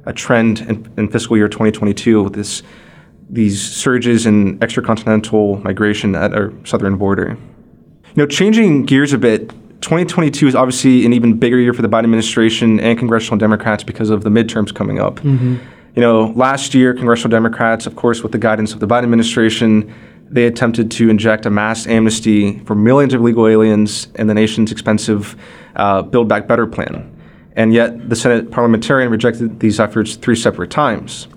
a 0.05 0.13
trend 0.13 0.61
in, 0.61 0.91
in 0.97 1.09
fiscal 1.09 1.37
year 1.37 1.47
2022 1.47 2.23
with 2.23 2.33
this 2.33 2.63
these 3.29 3.61
surges 3.61 4.25
in 4.25 4.59
extracontinental 4.59 5.63
migration 5.63 6.13
at 6.15 6.33
our 6.33 6.53
southern 6.65 6.97
border. 6.97 7.37
You 8.15 8.17
know, 8.17 8.27
changing 8.27 8.85
gears 8.85 9.11
a 9.11 9.17
bit, 9.17 9.49
2022 9.81 10.47
is 10.47 10.55
obviously 10.55 11.05
an 11.05 11.13
even 11.13 11.37
bigger 11.37 11.57
year 11.57 11.73
for 11.73 11.81
the 11.81 11.89
Biden 11.89 12.03
administration 12.03 12.79
and 12.79 12.97
congressional 12.97 13.37
Democrats 13.37 13.83
because 13.83 14.09
of 14.09 14.23
the 14.23 14.29
midterms 14.29 14.73
coming 14.73 14.99
up. 14.99 15.15
Mm-hmm. 15.15 15.57
You 15.95 16.01
know, 16.01 16.33
last 16.35 16.73
year, 16.73 16.93
congressional 16.93 17.29
Democrats, 17.29 17.85
of 17.85 17.95
course, 17.95 18.23
with 18.23 18.31
the 18.31 18.37
guidance 18.37 18.73
of 18.73 18.79
the 18.79 18.87
Biden 18.87 19.03
administration, 19.03 19.93
they 20.29 20.45
attempted 20.45 20.89
to 20.91 21.09
inject 21.09 21.45
a 21.45 21.49
mass 21.49 21.85
amnesty 21.85 22.59
for 22.59 22.75
millions 22.75 23.13
of 23.13 23.21
illegal 23.21 23.47
aliens 23.47 24.07
in 24.15 24.27
the 24.27 24.33
nation's 24.33 24.71
expensive 24.71 25.35
uh, 25.75 26.01
Build 26.01 26.27
Back 26.27 26.47
Better 26.47 26.65
plan. 26.65 27.12
And 27.55 27.73
yet, 27.73 28.09
the 28.09 28.15
Senate 28.15 28.51
parliamentarian 28.51 29.11
rejected 29.11 29.59
these 29.59 29.79
efforts 29.79 30.15
three 30.15 30.35
separate 30.35 30.71
times. 30.71 31.27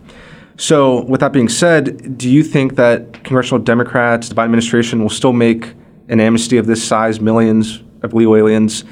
So, 0.56 1.04
with 1.04 1.20
that 1.20 1.32
being 1.32 1.48
said, 1.50 2.16
do 2.16 2.30
you 2.30 2.42
think 2.42 2.76
that 2.76 3.24
congressional 3.24 3.62
Democrats, 3.62 4.28
the 4.30 4.34
Biden 4.34 4.46
administration, 4.46 5.02
will 5.02 5.10
still 5.10 5.34
make 5.34 5.74
an 6.08 6.20
amnesty 6.20 6.56
of 6.56 6.66
this 6.66 6.82
size, 6.82 7.20
millions 7.20 7.82
of 8.02 8.14
illegal 8.14 8.36
aliens? 8.36 8.84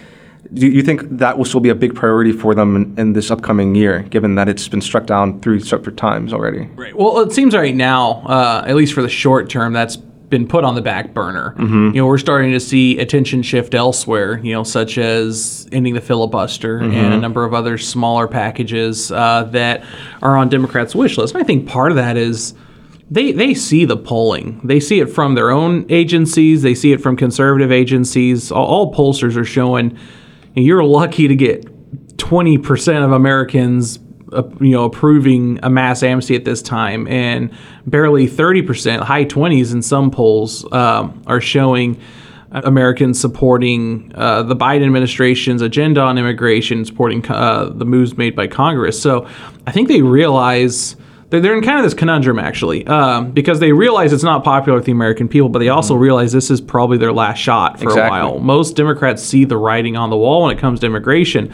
Do 0.52 0.68
you 0.68 0.82
think 0.82 1.02
that 1.18 1.38
will 1.38 1.46
still 1.46 1.60
be 1.60 1.70
a 1.70 1.74
big 1.74 1.94
priority 1.94 2.32
for 2.32 2.54
them 2.54 2.76
in, 2.76 2.98
in 2.98 3.12
this 3.14 3.30
upcoming 3.30 3.74
year, 3.74 4.02
given 4.02 4.34
that 4.34 4.48
it's 4.48 4.68
been 4.68 4.82
struck 4.82 5.06
down 5.06 5.40
three 5.40 5.58
separate 5.58 5.96
times 5.96 6.34
already? 6.34 6.68
Right. 6.76 6.94
Well, 6.94 7.20
it 7.20 7.32
seems 7.32 7.56
right 7.56 7.74
now, 7.74 8.22
uh, 8.26 8.64
at 8.66 8.76
least 8.76 8.92
for 8.92 9.00
the 9.00 9.08
short 9.08 9.48
term, 9.48 9.72
that's 9.72 9.96
been 10.34 10.48
put 10.48 10.64
on 10.64 10.74
the 10.74 10.82
back 10.82 11.14
burner. 11.14 11.54
You 11.94 12.00
know, 12.00 12.06
we're 12.06 12.18
starting 12.18 12.50
to 12.50 12.58
see 12.60 12.98
attention 12.98 13.42
shift 13.42 13.72
elsewhere. 13.72 14.40
You 14.40 14.52
know, 14.52 14.64
such 14.64 14.98
as 14.98 15.68
ending 15.70 15.94
the 15.94 16.00
filibuster 16.00 16.78
and 16.78 17.14
a 17.14 17.18
number 17.18 17.44
of 17.44 17.54
other 17.54 17.78
smaller 17.78 18.26
packages 18.26 19.12
uh, 19.12 19.44
that 19.52 19.84
are 20.22 20.36
on 20.36 20.48
Democrats' 20.48 20.92
wish 20.94 21.16
list. 21.16 21.34
And 21.34 21.42
I 21.42 21.46
think 21.46 21.68
part 21.68 21.92
of 21.92 21.96
that 21.96 22.16
is 22.16 22.54
they 23.08 23.30
they 23.30 23.54
see 23.54 23.84
the 23.84 23.96
polling. 23.96 24.60
They 24.64 24.80
see 24.80 24.98
it 24.98 25.06
from 25.06 25.36
their 25.36 25.50
own 25.50 25.86
agencies. 25.88 26.62
They 26.62 26.74
see 26.74 26.90
it 26.90 27.00
from 27.00 27.16
conservative 27.16 27.70
agencies. 27.70 28.50
All, 28.50 28.66
all 28.66 28.92
pollsters 28.92 29.36
are 29.36 29.44
showing 29.44 29.96
you're 30.56 30.84
lucky 30.84 31.28
to 31.28 31.36
get 31.36 31.64
20% 32.16 33.04
of 33.04 33.12
Americans 33.12 33.98
uh, 34.34 34.42
you 34.60 34.70
know 34.70 34.84
approving 34.84 35.58
a 35.62 35.70
mass 35.70 36.02
amnesty 36.02 36.34
at 36.34 36.44
this 36.44 36.62
time 36.62 37.06
and 37.08 37.50
barely 37.86 38.26
30% 38.26 39.00
high 39.00 39.24
20s 39.24 39.72
in 39.72 39.82
some 39.82 40.10
polls 40.10 40.70
um, 40.72 41.22
are 41.26 41.40
showing 41.40 42.00
Americans 42.52 43.18
supporting 43.20 44.12
uh, 44.14 44.44
the 44.44 44.54
Biden 44.54 44.84
administration's 44.86 45.60
agenda 45.60 46.00
on 46.00 46.18
immigration, 46.18 46.84
supporting 46.84 47.24
uh, 47.28 47.70
the 47.74 47.84
moves 47.84 48.16
made 48.16 48.36
by 48.36 48.46
Congress. 48.46 49.00
So 49.00 49.26
I 49.66 49.72
think 49.72 49.88
they 49.88 50.02
realize 50.02 50.94
they're, 51.30 51.56
in 51.56 51.62
kind 51.64 51.78
of 51.78 51.84
this 51.84 51.94
conundrum 51.94 52.38
actually, 52.38 52.86
um, 52.86 53.32
because 53.32 53.58
they 53.58 53.72
realize 53.72 54.12
it's 54.12 54.22
not 54.22 54.44
popular 54.44 54.76
with 54.76 54.84
the 54.84 54.92
American 54.92 55.26
people, 55.26 55.48
but 55.48 55.58
they 55.58 55.68
also 55.68 55.96
realize 55.96 56.30
this 56.32 56.48
is 56.50 56.60
probably 56.60 56.96
their 56.96 57.12
last 57.12 57.38
shot 57.38 57.78
for 57.78 57.86
Exactly. 57.86 58.06
a 58.06 58.22
while. 58.22 58.38
Most 58.38 58.76
Democrats 58.76 59.20
see 59.22 59.44
the 59.44 59.56
writing 59.56 59.96
on 59.96 60.10
the 60.10 60.16
wall 60.16 60.44
when 60.44 60.56
it 60.56 60.60
comes 60.60 60.78
to 60.80 60.86
immigration, 60.86 61.52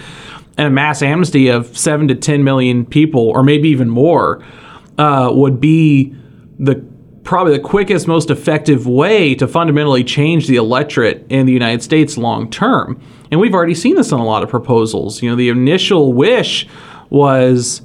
and 0.61 0.67
a 0.67 0.71
mass 0.71 1.01
amnesty 1.01 1.49
of 1.49 1.77
seven 1.77 2.07
to 2.09 2.15
ten 2.15 2.45
million 2.45 2.85
people, 2.85 3.31
or 3.31 3.43
maybe 3.43 3.71
even 3.71 3.89
more, 3.89 4.45
uh, 4.99 5.31
would 5.33 5.59
be 5.59 6.15
the 6.59 6.85
probably 7.25 7.55
the 7.55 7.63
quickest, 7.63 8.07
most 8.07 8.31
effective 8.31 8.87
way 8.87 9.35
to 9.35 9.49
fundamentally 9.49 10.05
change 10.05 10.47
the 10.49 10.57
electorate 10.57 11.25
in 11.31 11.47
the 11.47 11.53
United 11.53 11.83
States 11.83 12.19
long 12.19 12.51
term. 12.51 13.01
And 13.31 13.41
we've 13.41 13.55
already 13.55 13.75
seen 13.75 13.97
this 13.97 14.13
in 14.13 14.19
a 14.19 14.25
lot 14.25 14.43
of 14.43 14.51
proposals. 14.51 15.23
You 15.23 15.31
know, 15.31 15.37
the 15.37 15.49
initial 15.49 16.13
wish 16.13 16.69
was 17.09 17.81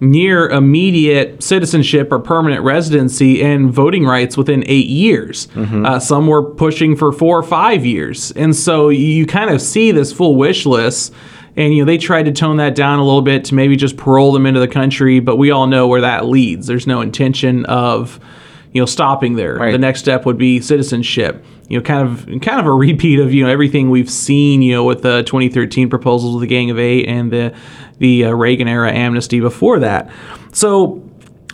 near 0.00 0.48
immediate 0.48 1.42
citizenship 1.42 2.10
or 2.10 2.18
permanent 2.18 2.64
residency 2.64 3.40
and 3.42 3.70
voting 3.70 4.04
rights 4.04 4.36
within 4.36 4.64
eight 4.66 4.88
years. 4.88 5.46
Uh, 5.86 6.00
some 6.00 6.26
were 6.26 6.42
pushing 6.42 6.96
for 6.96 7.12
four 7.12 7.38
or 7.38 7.42
five 7.44 7.86
years. 7.86 8.32
And 8.32 8.54
so 8.56 8.88
you 8.88 9.26
kind 9.26 9.50
of 9.50 9.62
see 9.62 9.92
this 9.92 10.12
full 10.12 10.34
wish 10.34 10.66
list. 10.66 11.14
And 11.56 11.74
you 11.74 11.82
know 11.82 11.86
they 11.86 11.98
tried 11.98 12.24
to 12.24 12.32
tone 12.32 12.58
that 12.58 12.74
down 12.74 12.98
a 12.98 13.04
little 13.04 13.22
bit 13.22 13.46
to 13.46 13.54
maybe 13.54 13.76
just 13.76 13.96
parole 13.96 14.32
them 14.32 14.46
into 14.46 14.60
the 14.60 14.68
country, 14.68 15.20
but 15.20 15.36
we 15.36 15.50
all 15.50 15.66
know 15.66 15.88
where 15.88 16.02
that 16.02 16.26
leads. 16.26 16.66
There's 16.66 16.86
no 16.86 17.00
intention 17.00 17.64
of 17.66 18.20
you 18.72 18.82
know 18.82 18.86
stopping 18.86 19.36
there. 19.36 19.56
Right. 19.56 19.72
The 19.72 19.78
next 19.78 20.00
step 20.00 20.26
would 20.26 20.36
be 20.36 20.60
citizenship. 20.60 21.42
You 21.68 21.78
know, 21.78 21.82
kind 21.82 22.06
of 22.06 22.26
kind 22.42 22.60
of 22.60 22.66
a 22.66 22.72
repeat 22.74 23.18
of 23.20 23.32
you 23.32 23.42
know 23.42 23.50
everything 23.50 23.88
we've 23.88 24.10
seen. 24.10 24.60
You 24.60 24.74
know, 24.74 24.84
with 24.84 25.00
the 25.00 25.22
2013 25.22 25.88
proposals 25.88 26.34
with 26.34 26.42
the 26.42 26.46
Gang 26.46 26.70
of 26.70 26.78
Eight 26.78 27.08
and 27.08 27.30
the 27.30 27.56
the 27.98 28.26
uh, 28.26 28.32
Reagan 28.32 28.68
era 28.68 28.92
amnesty 28.92 29.40
before 29.40 29.80
that. 29.80 30.10
So. 30.52 31.02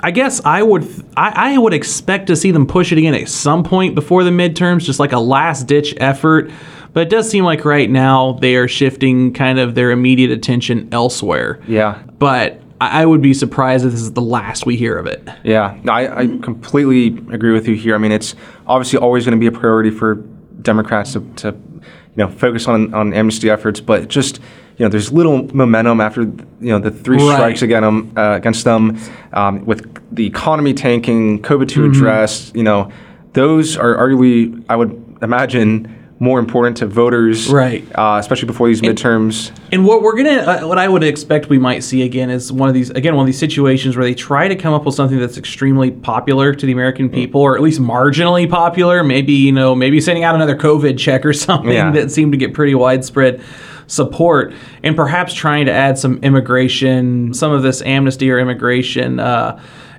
I 0.05 0.11
guess 0.11 0.41
I 0.45 0.65
would 0.65 0.83
I, 1.17 1.53
I 1.55 1.59
would 1.59 1.73
expect 1.73 2.27
to 2.27 2.35
see 2.35 2.51
them 2.51 2.67
push 2.67 2.91
it 2.91 2.99
again 2.99 3.15
at 3.15 3.29
some 3.29 3.63
point 3.63 3.95
before 3.95 4.25
the 4.25 4.31
midterms, 4.31 4.81
just 4.81 4.99
like 4.99 5.13
a 5.13 5.21
last 5.21 5.69
ditch 5.69 5.95
effort. 5.99 6.51
But 6.93 7.05
it 7.05 7.11
does 7.11 7.29
seem 7.31 7.45
like 7.45 7.65
right 7.65 7.89
now 7.89 8.33
they 8.41 8.57
are 8.57 8.69
shifting 8.69 9.33
kind 9.33 9.59
of 9.59 9.75
their 9.75 9.91
immediate 9.91 10.31
attention 10.31 10.89
elsewhere. 10.93 11.61
Yeah. 11.67 12.03
But 12.19 12.61
I 12.81 13.07
would 13.07 13.23
be 13.23 13.33
surprised 13.33 13.85
if 13.85 13.93
this 13.93 14.01
is 14.01 14.13
the 14.13 14.21
last 14.23 14.67
we 14.67 14.77
hear 14.77 14.99
of 14.99 15.07
it. 15.07 15.27
Yeah, 15.45 15.79
I, 15.89 16.23
I 16.23 16.27
completely 16.27 17.07
agree 17.33 17.53
with 17.53 17.69
you 17.69 17.77
here. 17.77 17.95
I 17.95 17.99
mean, 17.99 18.11
it's 18.11 18.35
obviously 18.67 18.99
always 18.99 19.25
going 19.25 19.39
to 19.39 19.41
be 19.41 19.47
a 19.47 19.57
priority 19.57 19.91
for 19.91 20.17
Democrats 20.63 21.13
to, 21.13 21.21
to, 21.37 21.49
you 21.53 21.83
know, 22.17 22.29
focus 22.29 22.67
on, 22.67 22.93
on 22.93 23.15
amnesty 23.15 23.49
efforts, 23.51 23.81
but 23.81 24.09
just 24.09 24.41
you 24.79 24.87
know, 24.87 24.89
there's 24.89 25.13
little 25.13 25.45
momentum 25.55 26.01
after 26.01 26.23
you 26.23 26.43
know 26.61 26.79
the 26.81 26.91
three 26.91 27.19
Right. 27.19 27.35
strikes 27.35 27.63
again 27.63 27.85
um, 27.85 28.13
uh, 28.17 28.33
against 28.33 28.65
them, 28.65 28.99
um, 29.33 29.65
with 29.65 29.87
the 30.13 30.27
economy 30.27 30.75
tanking, 30.75 31.41
COVID 31.43 31.69
2 31.69 31.85
addressed. 31.85 32.57
You 32.57 32.65
know, 32.65 32.91
those 33.35 33.77
are 33.77 33.95
arguably, 33.95 34.65
I 34.69 34.75
would 34.77 35.19
imagine, 35.23 36.02
more 36.23 36.39
important 36.39 36.77
to 36.77 36.87
voters, 36.87 37.51
Right. 37.51 37.85
Uh, 37.97 38.17
especially 38.21 38.47
before 38.47 38.69
these 38.69 38.81
midterms. 38.81 39.51
And 39.73 39.85
what 39.85 40.03
we're 40.03 40.17
gonna, 40.17 40.31
uh, 40.43 40.61
what 40.69 40.79
I 40.79 40.87
would 40.89 41.03
expect 41.03 41.49
we 41.49 41.59
might 41.59 41.83
see 41.83 42.03
again 42.03 42.31
is 42.31 42.53
one 42.53 42.69
of 42.69 42.75
these, 42.75 42.91
again, 42.91 43.17
one 43.17 43.25
of 43.25 43.27
these 43.27 43.41
situations 43.41 43.97
where 43.97 44.05
they 44.05 44.15
try 44.15 44.47
to 44.47 44.55
come 44.55 44.73
up 44.73 44.85
with 44.87 44.95
something 44.95 45.19
that's 45.19 45.37
extremely 45.37 45.91
popular 45.91 46.55
to 46.55 46.65
the 46.65 46.71
American 46.71 47.09
Mm. 47.09 47.13
people, 47.15 47.41
or 47.41 47.57
at 47.57 47.61
least 47.63 47.81
marginally 47.83 48.49
popular. 48.49 49.03
Maybe 49.03 49.33
you 49.33 49.51
know, 49.51 49.75
maybe 49.75 50.01
sending 50.01 50.23
out 50.23 50.37
another 50.37 50.55
COVID 50.57 50.97
check 50.97 51.27
or 51.27 51.33
something 51.49 51.73
Yeah. 51.73 51.91
that 51.91 52.13
seemed 52.13 52.31
to 52.33 52.39
get 52.39 52.55
pretty 52.55 52.77
widespread 52.77 53.41
support, 53.89 54.55
and 54.85 54.95
perhaps 54.95 55.35
trying 55.35 55.67
to 55.67 55.73
add 55.73 55.99
some 55.99 56.19
immigration, 56.23 57.35
some 57.35 57.51
of 57.51 57.63
this 57.65 57.83
amnesty 57.83 58.31
or 58.31 58.39
immigration. 58.39 59.19
Uh, 59.19 59.59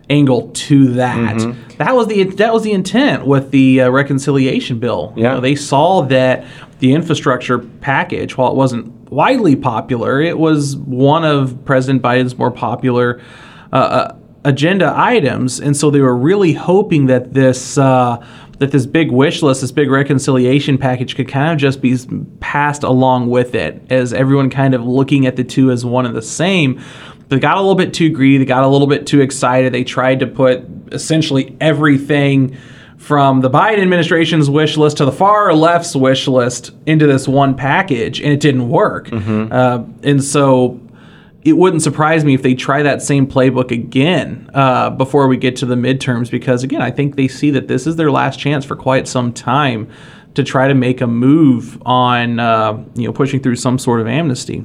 angle 0.10 0.50
to 0.53 0.93
that 0.93 1.36
Mm-hmm. 1.38 1.77
that 1.77 1.95
was 1.95 2.07
the 2.07 2.24
that 2.24 2.53
was 2.53 2.63
the 2.63 2.72
intent 2.74 3.25
with 3.25 3.51
the 3.51 3.81
uh, 3.81 3.89
reconciliation 3.89 4.79
bill 4.79 5.13
You 5.15 5.24
Yeah. 5.24 5.33
know, 5.36 5.39
they 5.41 5.55
saw 5.55 6.01
that 6.03 6.45
the 6.79 6.93
infrastructure 6.93 7.60
package, 7.60 8.38
while 8.38 8.50
it 8.51 8.55
wasn't 8.55 8.91
widely 9.12 9.55
popular, 9.55 10.22
it 10.22 10.38
was 10.38 10.75
one 10.75 11.24
of 11.24 11.63
President 11.65 12.01
Biden's 12.03 12.38
more 12.38 12.51
popular 12.51 13.22
uh, 13.72 13.75
uh, 13.75 14.15
agenda 14.43 14.93
items, 14.95 15.60
and 15.62 15.77
so 15.77 15.89
they 15.89 16.01
were 16.01 16.15
really 16.17 16.51
hoping 16.53 17.05
that 17.05 17.33
this 17.33 17.77
uh, 17.77 18.17
that 18.60 18.72
this 18.72 18.86
big 18.86 19.12
wish 19.12 19.41
list, 19.41 19.62
this 19.62 19.72
big 19.72 19.89
reconciliation 19.89 20.77
package, 20.77 21.15
could 21.15 21.27
kind 21.29 21.51
of 21.53 21.57
just 21.57 21.81
be 21.81 21.98
passed 22.41 22.83
along 22.83 23.29
with 23.29 23.55
it, 23.55 23.81
as 23.89 24.12
everyone 24.13 24.50
kind 24.50 24.74
of 24.75 24.86
looking 24.86 25.25
at 25.25 25.38
the 25.38 25.43
two 25.43 25.72
as 25.72 25.86
one 25.86 26.05
and 26.05 26.15
the 26.15 26.22
same. 26.22 26.79
They 27.29 27.39
got 27.39 27.57
a 27.57 27.61
little 27.61 27.75
bit 27.75 27.93
too 27.93 28.09
greedy. 28.09 28.39
They 28.39 28.45
got 28.45 28.63
a 28.63 28.67
little 28.67 28.87
bit 28.87 29.07
too 29.07 29.21
excited. 29.21 29.73
They 29.73 29.83
tried 29.83 30.19
to 30.19 30.27
put 30.27 30.63
essentially 30.91 31.55
everything 31.59 32.57
from 32.97 33.41
the 33.41 33.49
Biden 33.49 33.79
administration's 33.79 34.49
wish 34.49 34.77
list 34.77 34.97
to 34.97 35.05
the 35.05 35.11
far 35.11 35.53
left's 35.53 35.95
wish 35.95 36.27
list 36.27 36.71
into 36.85 37.05
this 37.07 37.27
one 37.27 37.55
package, 37.55 38.21
and 38.21 38.31
it 38.31 38.39
didn't 38.39 38.69
work. 38.69 39.09
Uh, 39.51 39.83
and 40.03 40.23
so 40.23 40.79
it 41.43 41.57
wouldn't 41.57 41.81
surprise 41.81 42.23
me 42.23 42.33
if 42.33 42.41
they 42.41 42.53
try 42.55 42.83
that 42.83 43.01
same 43.01 43.27
playbook 43.27 43.71
again 43.71 44.49
uh, 44.53 44.89
before 44.91 45.27
we 45.27 45.35
get 45.35 45.57
to 45.57 45.65
the 45.65 45.75
midterms, 45.75 46.31
because 46.31 46.63
again, 46.63 46.81
I 46.81 46.91
think 46.91 47.15
they 47.17 47.27
see 47.27 47.51
that 47.51 47.67
this 47.67 47.85
is 47.85 47.97
their 47.97 48.11
last 48.11 48.39
chance 48.39 48.63
for 48.63 48.77
quite 48.77 49.07
some 49.07 49.33
time 49.33 49.89
to 50.35 50.43
try 50.43 50.67
to 50.69 50.73
make 50.73 51.01
a 51.01 51.07
move 51.07 51.81
on 51.85 52.39
uh, 52.39 52.81
you 52.95 53.05
know 53.05 53.11
pushing 53.13 53.41
through 53.41 53.57
some 53.57 53.77
sort 53.77 53.99
of 53.99 54.07
amnesty. 54.07 54.63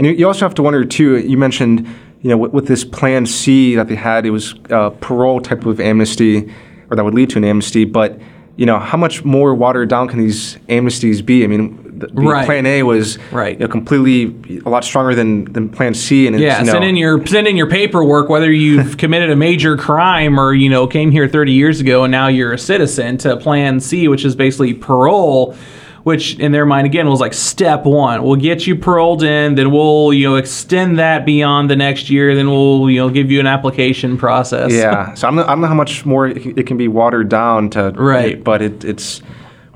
And 0.00 0.06
you, 0.06 0.14
you 0.14 0.26
also 0.26 0.46
have 0.46 0.54
to 0.54 0.62
wonder 0.62 0.82
too. 0.82 1.18
You 1.18 1.36
mentioned, 1.36 1.86
you 2.22 2.30
know, 2.30 2.38
with, 2.38 2.52
with 2.52 2.66
this 2.66 2.84
Plan 2.84 3.26
C 3.26 3.74
that 3.74 3.86
they 3.88 3.94
had, 3.96 4.24
it 4.24 4.30
was 4.30 4.54
uh, 4.70 4.88
parole 4.90 5.40
type 5.42 5.66
of 5.66 5.78
amnesty, 5.78 6.50
or 6.88 6.96
that 6.96 7.04
would 7.04 7.12
lead 7.12 7.28
to 7.30 7.36
an 7.36 7.44
amnesty. 7.44 7.84
But 7.84 8.18
you 8.56 8.64
know, 8.64 8.78
how 8.78 8.96
much 8.96 9.24
more 9.26 9.54
watered 9.54 9.90
down 9.90 10.08
can 10.08 10.18
these 10.18 10.56
amnesties 10.70 11.24
be? 11.24 11.44
I 11.44 11.48
mean, 11.48 11.98
the, 11.98 12.06
the 12.06 12.12
Right. 12.22 12.46
Plan 12.46 12.64
A 12.64 12.82
was 12.82 13.18
Right. 13.30 13.54
you 13.60 13.66
know, 13.66 13.68
completely 13.68 14.60
a 14.64 14.70
lot 14.70 14.84
stronger 14.84 15.14
than, 15.14 15.44
than 15.52 15.68
Plan 15.68 15.92
C, 15.92 16.26
and 16.26 16.38
Yeah, 16.40 16.60
you 16.60 16.64
know, 16.64 16.72
send 16.72 16.84
in 16.84 16.96
your 16.96 17.26
send 17.26 17.46
in 17.46 17.58
your 17.58 17.68
paperwork 17.68 18.30
whether 18.30 18.50
you've 18.50 18.96
committed 18.96 19.28
a 19.28 19.36
major 19.36 19.76
crime 19.76 20.40
or 20.40 20.54
you 20.54 20.70
know 20.70 20.86
came 20.86 21.10
here 21.10 21.28
30 21.28 21.52
years 21.52 21.78
ago 21.80 22.04
and 22.04 22.10
now 22.10 22.28
you're 22.28 22.54
a 22.54 22.58
citizen 22.58 23.18
to 23.18 23.36
Plan 23.36 23.80
C, 23.80 24.08
which 24.08 24.24
is 24.24 24.34
basically 24.34 24.72
parole, 24.72 25.54
which 26.02 26.38
in 26.38 26.52
their 26.52 26.66
mind 26.66 26.86
again 26.86 27.08
was 27.08 27.20
like 27.20 27.34
step 27.34 27.84
one. 27.84 28.22
We'll 28.22 28.36
get 28.36 28.66
you 28.66 28.76
paroled 28.76 29.22
in, 29.22 29.54
then 29.54 29.70
we'll 29.70 30.12
you 30.12 30.28
know 30.28 30.36
extend 30.36 30.98
that 30.98 31.26
beyond 31.26 31.70
the 31.70 31.76
next 31.76 32.10
year, 32.10 32.34
then 32.34 32.48
we'll 32.48 32.88
you 32.90 32.98
know 32.98 33.10
give 33.10 33.30
you 33.30 33.40
an 33.40 33.46
application 33.46 34.16
process. 34.16 34.72
Yeah. 34.72 35.14
So 35.14 35.28
I 35.28 35.30
don't, 35.30 35.36
know, 35.36 35.44
I 35.44 35.48
don't 35.48 35.60
know 35.60 35.68
how 35.68 35.74
much 35.74 36.06
more 36.06 36.28
it, 36.28 36.58
it 36.58 36.66
can 36.66 36.76
be 36.76 36.88
watered 36.88 37.28
down 37.28 37.70
to. 37.70 37.90
Right. 37.90 38.42
But 38.42 38.62
it, 38.62 38.84
it's 38.84 39.22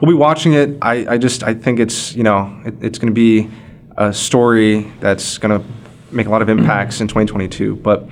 we'll 0.01 0.11
be 0.11 0.19
watching 0.19 0.55
it. 0.55 0.79
I, 0.83 1.15
I 1.15 1.19
just 1.19 1.43
I 1.43 1.55
think 1.55 1.81
it's 1.81 2.15
you 2.15 2.23
know 2.23 2.61
it, 2.65 2.75
it's 2.83 2.99
going 2.99 3.13
to 3.13 3.15
be 3.15 3.51
a 3.97 4.13
story 4.13 4.93
that's 5.01 5.39
going 5.39 5.61
to 5.61 5.67
make 6.11 6.27
a 6.27 6.31
lot 6.31 6.43
of 6.43 6.49
impacts 6.49 7.01
in 7.01 7.09
2022. 7.09 7.77
But 7.77 8.09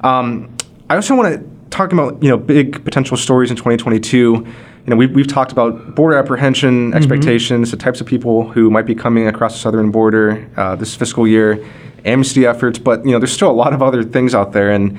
um, 0.00 0.54
I 0.88 0.96
also 0.96 1.14
want 1.14 1.34
to 1.34 1.68
talk 1.70 1.92
about 1.92 2.22
you 2.22 2.28
know 2.28 2.36
big 2.36 2.84
potential 2.84 3.16
stories 3.16 3.50
in 3.50 3.56
2022. 3.56 4.46
You 4.88 4.94
know 4.94 4.96
we've, 4.96 5.10
we've 5.10 5.26
talked 5.26 5.52
about 5.52 5.94
border 5.94 6.16
apprehension 6.16 6.94
expectations, 6.94 7.72
the 7.72 7.76
types 7.76 8.00
of 8.00 8.06
people 8.06 8.48
who 8.48 8.70
might 8.70 8.86
be 8.86 8.94
coming 8.94 9.26
across 9.26 9.52
the 9.52 9.58
southern 9.58 9.90
border 9.90 10.50
uh, 10.56 10.76
this 10.76 10.94
fiscal 10.94 11.28
year, 11.28 11.62
amnesty 12.06 12.46
efforts. 12.46 12.78
But 12.78 13.04
you 13.04 13.12
know 13.12 13.18
there's 13.18 13.34
still 13.34 13.50
a 13.50 13.52
lot 13.52 13.74
of 13.74 13.82
other 13.82 14.02
things 14.02 14.34
out 14.34 14.52
there 14.52 14.70
and. 14.70 14.98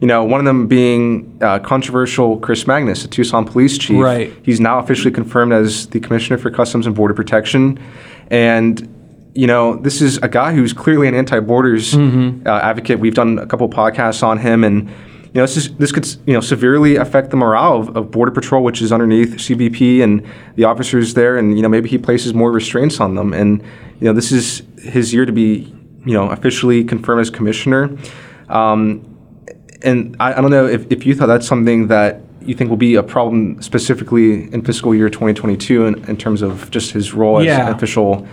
You 0.00 0.08
know, 0.08 0.24
one 0.24 0.38
of 0.38 0.44
them 0.44 0.66
being 0.66 1.38
uh, 1.40 1.60
controversial 1.60 2.38
Chris 2.38 2.66
Magnus, 2.66 3.02
the 3.02 3.08
Tucson 3.08 3.46
police 3.46 3.78
chief. 3.78 4.02
Right. 4.02 4.34
He's 4.42 4.60
now 4.60 4.78
officially 4.78 5.12
confirmed 5.12 5.52
as 5.52 5.86
the 5.86 6.00
Commissioner 6.00 6.36
for 6.36 6.50
Customs 6.50 6.86
and 6.86 6.94
Border 6.94 7.14
Protection. 7.14 7.80
And, 8.28 9.30
you 9.34 9.46
know, 9.46 9.76
this 9.76 10.02
is 10.02 10.18
a 10.18 10.28
guy 10.28 10.52
who's 10.52 10.74
clearly 10.74 11.08
an 11.08 11.14
anti 11.14 11.40
borders 11.40 11.94
uh, 11.94 12.60
advocate. 12.62 12.98
We've 12.98 13.14
done 13.14 13.38
a 13.38 13.46
couple 13.46 13.66
podcasts 13.70 14.22
on 14.22 14.36
him. 14.36 14.62
And, 14.64 14.90
you 15.34 15.40
know, 15.40 15.46
this, 15.46 15.56
is, 15.56 15.74
this 15.78 15.90
could, 15.90 16.06
you 16.26 16.32
know, 16.32 16.40
severely 16.40 16.94
affect 16.94 17.30
the 17.30 17.36
morale 17.36 17.80
of, 17.80 17.96
of 17.96 18.10
Border 18.12 18.30
Patrol, 18.30 18.62
which 18.62 18.80
is 18.80 18.92
underneath 18.92 19.34
CBP 19.34 20.00
and 20.00 20.24
the 20.54 20.62
officers 20.62 21.14
there. 21.14 21.36
And, 21.36 21.56
you 21.56 21.62
know, 21.62 21.68
maybe 21.68 21.88
he 21.88 21.98
places 21.98 22.32
more 22.32 22.52
restraints 22.52 23.00
on 23.00 23.16
them. 23.16 23.32
And, 23.34 23.60
you 23.98 24.06
know, 24.06 24.12
this 24.12 24.30
is 24.30 24.62
his 24.78 25.12
year 25.12 25.26
to 25.26 25.32
be, 25.32 25.74
you 26.06 26.12
know, 26.12 26.30
officially 26.30 26.84
confirmed 26.84 27.20
as 27.20 27.30
Commissioner. 27.30 27.98
Um, 28.48 29.10
and 29.82 30.16
I, 30.20 30.34
I 30.34 30.40
don't 30.40 30.52
know 30.52 30.66
if, 30.68 30.86
if 30.92 31.04
you 31.04 31.16
thought 31.16 31.26
that's 31.26 31.48
something 31.48 31.88
that 31.88 32.20
you 32.40 32.54
think 32.54 32.70
will 32.70 32.76
be 32.76 32.94
a 32.94 33.02
problem 33.02 33.60
specifically 33.60 34.52
in 34.52 34.62
fiscal 34.62 34.94
year 34.94 35.08
2022 35.08 35.86
in, 35.86 36.04
in 36.08 36.16
terms 36.16 36.42
of 36.42 36.70
just 36.70 36.92
his 36.92 37.12
role 37.12 37.40
as 37.40 37.46
Yeah. 37.46 37.66
an 37.68 37.74
official, 37.74 38.28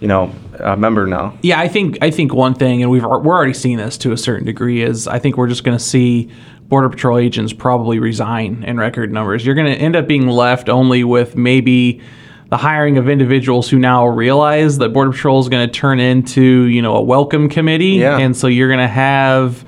you 0.00 0.08
know, 0.08 0.32
uh, 0.60 0.76
member 0.76 1.06
now. 1.06 1.36
Yeah, 1.42 1.58
I 1.60 1.68
think 1.68 1.98
I 2.02 2.10
think 2.10 2.32
one 2.34 2.54
thing, 2.54 2.82
and 2.82 2.90
we've 2.90 3.02
we're 3.04 3.26
already 3.36 3.54
seeing 3.54 3.76
this 3.78 3.96
to 3.98 4.12
a 4.12 4.16
certain 4.16 4.46
degree, 4.46 4.82
is 4.82 5.06
I 5.08 5.18
think 5.18 5.36
we're 5.36 5.48
just 5.48 5.64
going 5.64 5.76
to 5.76 5.82
see 5.82 6.30
border 6.68 6.88
patrol 6.88 7.18
agents 7.18 7.52
probably 7.52 7.98
resign 7.98 8.64
in 8.64 8.76
record 8.76 9.12
numbers. 9.12 9.46
You're 9.46 9.54
going 9.54 9.72
to 9.72 9.78
end 9.80 9.94
up 9.96 10.06
being 10.08 10.26
left 10.26 10.68
only 10.68 11.04
with 11.04 11.36
maybe 11.36 12.00
the 12.48 12.56
hiring 12.56 12.96
of 12.98 13.08
individuals 13.08 13.68
who 13.68 13.78
now 13.78 14.06
realize 14.06 14.78
that 14.78 14.90
border 14.92 15.10
patrol 15.12 15.40
is 15.40 15.48
going 15.48 15.66
to 15.68 15.72
turn 15.72 15.98
into 16.00 16.42
you 16.66 16.82
know 16.82 16.96
a 16.96 17.02
welcome 17.02 17.48
committee, 17.48 17.96
Yeah. 17.98 18.18
and 18.18 18.36
so 18.36 18.46
you're 18.46 18.68
going 18.68 18.78
to 18.80 18.88
have 18.88 19.64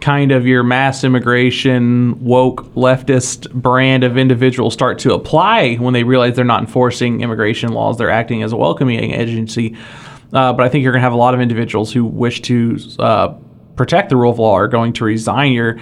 kind 0.00 0.32
of 0.32 0.46
your 0.46 0.62
mass 0.62 1.04
immigration 1.04 2.18
woke 2.24 2.64
leftist 2.74 3.50
brand 3.52 4.02
of 4.02 4.16
individuals 4.16 4.72
start 4.72 4.98
to 4.98 5.12
apply 5.12 5.74
when 5.74 5.92
they 5.92 6.04
realize 6.04 6.36
they're 6.36 6.44
not 6.44 6.60
enforcing 6.62 7.20
immigration 7.20 7.70
laws 7.72 7.98
they're 7.98 8.08
acting 8.08 8.42
as 8.42 8.50
a 8.50 8.56
welcoming 8.56 8.98
agency 9.12 9.76
uh, 10.32 10.52
but 10.52 10.64
i 10.64 10.68
think 10.68 10.82
you're 10.82 10.92
going 10.92 11.00
to 11.00 11.04
have 11.04 11.12
a 11.12 11.16
lot 11.16 11.34
of 11.34 11.40
individuals 11.40 11.92
who 11.92 12.04
wish 12.04 12.40
to 12.42 12.78
uh, 12.98 13.28
protect 13.76 14.08
the 14.08 14.16
rule 14.16 14.32
of 14.32 14.38
law 14.38 14.54
are 14.54 14.68
going 14.68 14.92
to 14.92 15.04
resign 15.04 15.52
your 15.52 15.78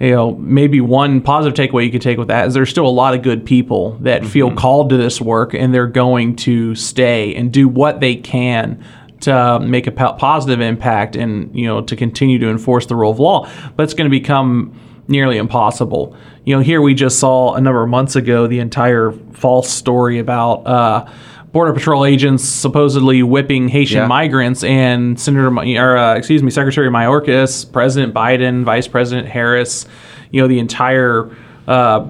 you 0.00 0.10
know 0.10 0.36
maybe 0.36 0.80
one 0.80 1.20
positive 1.20 1.56
takeaway 1.56 1.84
you 1.84 1.90
could 1.90 2.02
take 2.02 2.18
with 2.18 2.28
that 2.28 2.46
is 2.46 2.54
there's 2.54 2.70
still 2.70 2.86
a 2.86 2.88
lot 2.88 3.14
of 3.14 3.22
good 3.22 3.44
people 3.44 3.92
that 4.00 4.24
feel 4.24 4.54
called 4.54 4.90
to 4.90 4.96
this 4.96 5.20
work 5.20 5.54
and 5.54 5.74
they're 5.74 5.86
going 5.86 6.36
to 6.36 6.74
stay 6.74 7.34
and 7.34 7.52
do 7.52 7.68
what 7.68 8.00
they 8.00 8.14
can 8.14 8.82
to 9.20 9.58
make 9.60 9.86
a 9.86 9.90
positive 9.90 10.60
impact 10.60 11.16
and 11.16 11.54
you 11.54 11.66
know 11.66 11.82
to 11.82 11.96
continue 11.96 12.38
to 12.38 12.48
enforce 12.48 12.86
the 12.86 12.94
rule 12.94 13.10
of 13.10 13.18
law. 13.18 13.50
But 13.76 13.84
it's 13.84 13.94
going 13.94 14.10
to 14.10 14.16
become 14.16 14.78
nearly 15.08 15.38
impossible. 15.38 16.16
You 16.44 16.56
know 16.56 16.62
here 16.62 16.80
we 16.80 16.94
just 16.94 17.18
saw 17.18 17.54
a 17.54 17.60
number 17.60 17.82
of 17.82 17.88
months 17.88 18.16
ago 18.16 18.46
the 18.46 18.60
entire 18.60 19.12
false 19.32 19.70
story 19.70 20.18
about 20.18 20.66
uh, 20.66 21.12
border 21.52 21.72
patrol 21.72 22.04
agents 22.04 22.44
supposedly 22.44 23.22
whipping 23.22 23.68
haitian 23.68 23.98
Yeah. 24.02 24.06
migrants 24.06 24.62
and 24.64 25.18
senator 25.18 25.48
or 25.48 25.96
uh, 25.96 26.14
excuse 26.16 26.42
me 26.42 26.50
secretary 26.50 26.90
mayorkas 26.90 27.70
president 27.72 28.12
biden 28.14 28.64
vice 28.64 28.86
president 28.86 29.28
harris 29.28 29.86
you 30.30 30.40
know 30.42 30.48
the 30.48 30.58
entire 30.58 31.30
uh, 31.66 32.00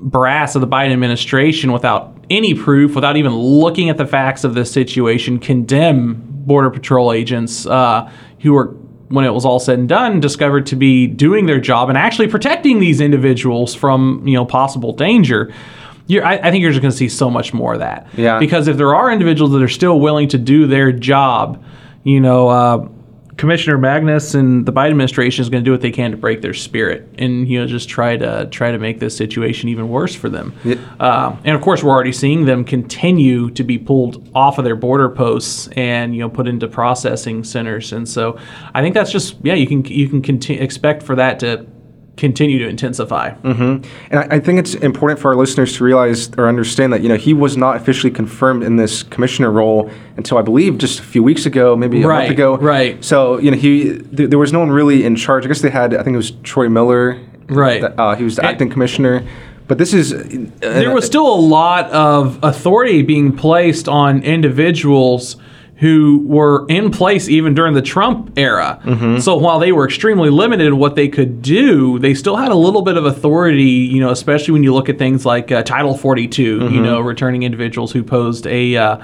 brass 0.00 0.54
of 0.54 0.60
the 0.60 0.66
Biden 0.68 0.92
administration 0.92 1.72
without 1.72 2.14
any 2.30 2.54
proof, 2.54 2.94
without 2.94 3.16
even 3.16 3.34
looking 3.34 3.88
at 3.88 3.96
the 3.96 4.06
facts 4.06 4.44
of 4.44 4.54
this 4.54 4.70
situation, 4.70 5.38
condemn 5.38 6.22
Border 6.46 6.70
Patrol 6.70 7.12
agents 7.12 7.66
uh, 7.66 8.10
who 8.40 8.52
were, 8.52 8.66
when 9.08 9.24
it 9.24 9.30
was 9.34 9.44
all 9.44 9.58
said 9.58 9.78
and 9.78 9.88
done, 9.88 10.20
discovered 10.20 10.66
to 10.66 10.76
be 10.76 11.06
doing 11.06 11.46
their 11.46 11.58
job 11.60 11.88
and 11.88 11.98
actually 11.98 12.28
protecting 12.28 12.80
these 12.80 13.00
individuals 13.00 13.74
from 13.74 14.22
you 14.26 14.34
know 14.34 14.44
possible 14.44 14.92
danger. 14.92 15.52
You're, 16.08 16.24
I, 16.24 16.38
I 16.38 16.50
think 16.50 16.62
you're 16.62 16.72
just 16.72 16.82
going 16.82 16.90
to 16.90 16.96
see 16.96 17.08
so 17.08 17.30
much 17.30 17.54
more 17.54 17.74
of 17.74 17.78
that. 17.78 18.08
Yeah. 18.16 18.38
Because 18.40 18.66
if 18.66 18.76
there 18.76 18.94
are 18.94 19.12
individuals 19.12 19.52
that 19.52 19.62
are 19.62 19.68
still 19.68 20.00
willing 20.00 20.28
to 20.28 20.38
do 20.38 20.66
their 20.66 20.90
job, 20.90 21.62
you 22.02 22.18
know, 22.18 22.48
uh, 22.48 22.88
Commissioner 23.38 23.78
Magnus 23.78 24.34
and 24.34 24.66
the 24.66 24.72
Biden 24.72 24.90
administration 24.90 25.42
is 25.42 25.48
going 25.48 25.62
to 25.62 25.64
do 25.64 25.70
what 25.70 25.80
they 25.80 25.92
can 25.92 26.10
to 26.10 26.16
break 26.16 26.42
their 26.42 26.52
spirit 26.52 27.08
and 27.18 27.48
you 27.48 27.60
know 27.60 27.66
just 27.66 27.88
try 27.88 28.16
to 28.16 28.48
try 28.50 28.72
to 28.72 28.78
make 28.78 28.98
this 28.98 29.16
situation 29.16 29.68
even 29.68 29.88
worse 29.88 30.12
for 30.12 30.28
them. 30.28 30.52
Uh, 30.98 31.36
and 31.44 31.54
of 31.54 31.62
course, 31.62 31.82
we're 31.84 31.92
already 31.92 32.10
seeing 32.12 32.46
them 32.46 32.64
continue 32.64 33.48
to 33.50 33.62
be 33.62 33.78
pulled 33.78 34.28
off 34.34 34.58
of 34.58 34.64
their 34.64 34.74
border 34.74 35.08
posts 35.08 35.68
and 35.76 36.16
you 36.16 36.20
know 36.20 36.28
put 36.28 36.48
into 36.48 36.66
processing 36.66 37.44
centers. 37.44 37.92
And 37.92 38.08
so 38.08 38.36
I 38.74 38.82
think 38.82 38.94
that's 38.94 39.12
just 39.12 39.36
yeah 39.44 39.54
you 39.54 39.68
can 39.68 39.84
you 39.84 40.08
can 40.08 40.20
conti- 40.20 40.58
expect 40.58 41.04
for 41.04 41.14
that 41.14 41.38
to 41.38 41.64
continue 42.18 42.58
to 42.58 42.68
intensify. 42.68 43.28
And 43.44 43.86
I, 44.12 44.26
I 44.36 44.40
think 44.40 44.58
it's 44.58 44.74
important 44.74 45.18
for 45.20 45.28
our 45.30 45.36
listeners 45.36 45.74
to 45.78 45.84
realize 45.84 46.30
or 46.36 46.48
understand 46.48 46.92
that 46.92 47.00
you 47.02 47.08
know 47.08 47.16
he 47.16 47.32
was 47.32 47.56
not 47.56 47.76
officially 47.76 48.10
confirmed 48.10 48.62
in 48.62 48.76
this 48.76 49.02
commissioner 49.04 49.50
role 49.50 49.90
until 50.16 50.36
I 50.36 50.42
believe 50.42 50.76
just 50.78 51.00
a 51.00 51.02
few 51.02 51.22
weeks 51.22 51.46
ago, 51.46 51.74
maybe 51.76 52.02
a 52.02 52.06
Right, 52.06 52.18
month 52.24 52.30
ago. 52.32 52.56
right. 52.58 53.02
So 53.02 53.38
you 53.38 53.50
know 53.50 53.56
he 53.56 53.98
th- 53.98 54.28
there 54.30 54.38
was 54.38 54.52
no 54.52 54.58
one 54.60 54.70
really 54.70 55.04
in 55.04 55.16
charge. 55.16 55.44
I 55.44 55.48
guess 55.48 55.62
they 55.62 55.70
had 55.70 55.94
I 55.94 56.02
think 56.02 56.14
it 56.14 56.18
was 56.18 56.32
Troy 56.42 56.68
Miller. 56.68 57.18
Right. 57.48 57.82
Uh, 57.82 58.14
he 58.14 58.24
was 58.24 58.36
the 58.36 58.42
And- 58.42 58.50
acting 58.50 58.68
commissioner. 58.70 59.24
But 59.68 59.76
this 59.76 59.92
is 59.92 60.12
uh, 60.14 60.24
there 60.60 60.94
was 60.94 61.04
still 61.04 61.26
a 61.26 61.40
lot 61.60 61.90
of 61.90 62.38
authority 62.42 63.02
being 63.02 63.36
placed 63.36 63.86
on 63.86 64.22
individuals 64.22 65.36
who 65.78 66.24
were 66.26 66.66
in 66.68 66.90
place 66.90 67.28
even 67.28 67.54
during 67.54 67.72
the 67.72 67.82
Trump 67.82 68.32
era. 68.36 68.80
So 69.20 69.36
while 69.36 69.60
they 69.60 69.70
were 69.70 69.84
extremely 69.86 70.28
limited 70.28 70.66
in 70.66 70.76
what 70.76 70.96
they 70.96 71.06
could 71.08 71.40
do, 71.40 72.00
they 72.00 72.14
still 72.14 72.34
had 72.34 72.50
a 72.50 72.56
little 72.56 72.82
bit 72.82 72.96
of 72.96 73.04
authority, 73.04 73.62
you 73.62 74.00
know, 74.00 74.10
especially 74.10 74.52
when 74.52 74.64
you 74.64 74.74
look 74.74 74.88
at 74.88 74.98
things 74.98 75.24
like 75.24 75.52
uh, 75.52 75.62
Title 75.62 75.96
42, 75.96 76.42
you 76.70 76.80
know, 76.80 77.00
returning 77.00 77.44
individuals 77.44 77.92
who 77.92 78.02
posed 78.02 78.46
a 78.48 78.76
uh, 78.76 78.98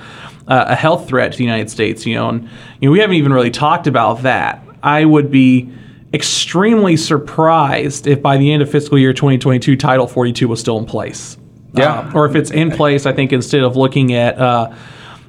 a 0.48 0.74
health 0.74 1.08
threat 1.08 1.32
to 1.32 1.38
the 1.38 1.44
United 1.44 1.70
States, 1.70 2.04
you 2.06 2.16
know, 2.16 2.28
and 2.28 2.42
you 2.80 2.88
know, 2.88 2.90
we 2.90 2.98
haven't 2.98 3.16
even 3.16 3.32
really 3.32 3.50
talked 3.50 3.86
about 3.86 4.22
that. 4.22 4.60
I 4.82 5.04
would 5.04 5.30
be 5.30 5.72
extremely 6.12 6.96
surprised 6.96 8.06
if 8.06 8.20
by 8.20 8.36
the 8.36 8.52
end 8.52 8.62
of 8.62 8.70
fiscal 8.70 8.98
year 8.98 9.12
2022 9.12 9.76
Title 9.76 10.06
42 10.06 10.48
was 10.48 10.60
still 10.60 10.78
in 10.78 10.86
place. 10.86 11.36
Yeah. 11.72 12.00
Uh, 12.00 12.12
or 12.14 12.26
if 12.26 12.34
it's 12.34 12.50
in 12.50 12.70
place, 12.70 13.06
I 13.06 13.12
think 13.12 13.32
instead 13.32 13.62
of 13.62 13.76
looking 13.76 14.12
at, 14.12 14.38
uh, 14.38 14.74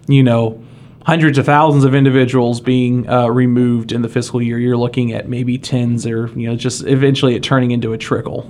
you 0.07 0.21
know, 0.23 0.63
hundreds 1.05 1.37
of 1.37 1.45
thousands 1.45 1.83
of 1.83 1.93
individuals 1.93 2.59
being 2.59 3.07
uh, 3.07 3.27
removed 3.27 3.91
in 3.91 4.01
the 4.01 4.09
fiscal 4.09 4.41
year, 4.41 4.57
you're 4.57 4.75
looking 4.75 5.13
at 5.13 5.29
maybe 5.29 5.55
tens 5.55 6.05
or, 6.07 6.27
you 6.29 6.49
know, 6.49 6.55
just 6.55 6.83
eventually 6.85 7.35
it 7.35 7.43
turning 7.43 7.69
into 7.69 7.93
a 7.93 7.97
trickle. 7.97 8.49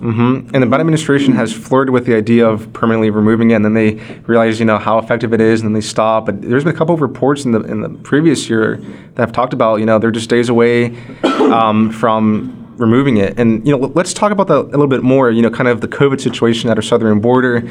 And 0.54 0.64
the 0.64 0.68
Biden 0.68 0.80
administration 0.80 1.34
has 1.34 1.52
flirted 1.52 1.94
with 1.94 2.06
the 2.06 2.16
idea 2.16 2.48
of 2.48 2.72
permanently 2.72 3.10
removing 3.10 3.52
it, 3.52 3.56
and 3.56 3.66
then 3.66 3.74
they 3.74 3.96
realize, 4.26 4.58
you 4.58 4.66
know, 4.66 4.78
how 4.78 4.98
effective 5.00 5.34
it 5.34 5.42
is, 5.42 5.60
and 5.60 5.68
then 5.68 5.74
they 5.74 5.86
stop. 5.86 6.26
But 6.26 6.42
there's 6.42 6.64
been 6.64 6.74
a 6.74 6.78
couple 6.78 6.96
of 6.96 7.02
reports 7.02 7.44
in 7.44 7.52
the 7.52 7.60
in 7.62 7.82
the 7.82 7.90
previous 7.90 8.50
year 8.50 8.78
that 8.78 9.22
have 9.22 9.34
talked 9.34 9.54
about, 9.54 9.82
you 9.82 9.86
know, 9.86 10.00
they're 10.00 10.12
just 10.12 10.30
days 10.30 10.48
away 10.48 10.96
um, 11.24 11.92
from 11.92 12.74
removing 12.78 13.18
it. 13.18 13.38
And 13.38 13.68
you 13.68 13.78
know, 13.78 13.92
let's 13.96 14.14
talk 14.14 14.32
about 14.32 14.48
that 14.48 14.60
a 14.60 14.62
little 14.62 14.88
bit 14.88 15.04
more. 15.04 15.30
You 15.30 15.42
know, 15.42 15.50
kind 15.50 15.68
of 15.68 15.82
the 15.82 15.90
COVID 15.90 16.22
situation 16.22 16.70
at 16.70 16.78
our 16.78 16.82
southern 16.82 17.20
border. 17.20 17.70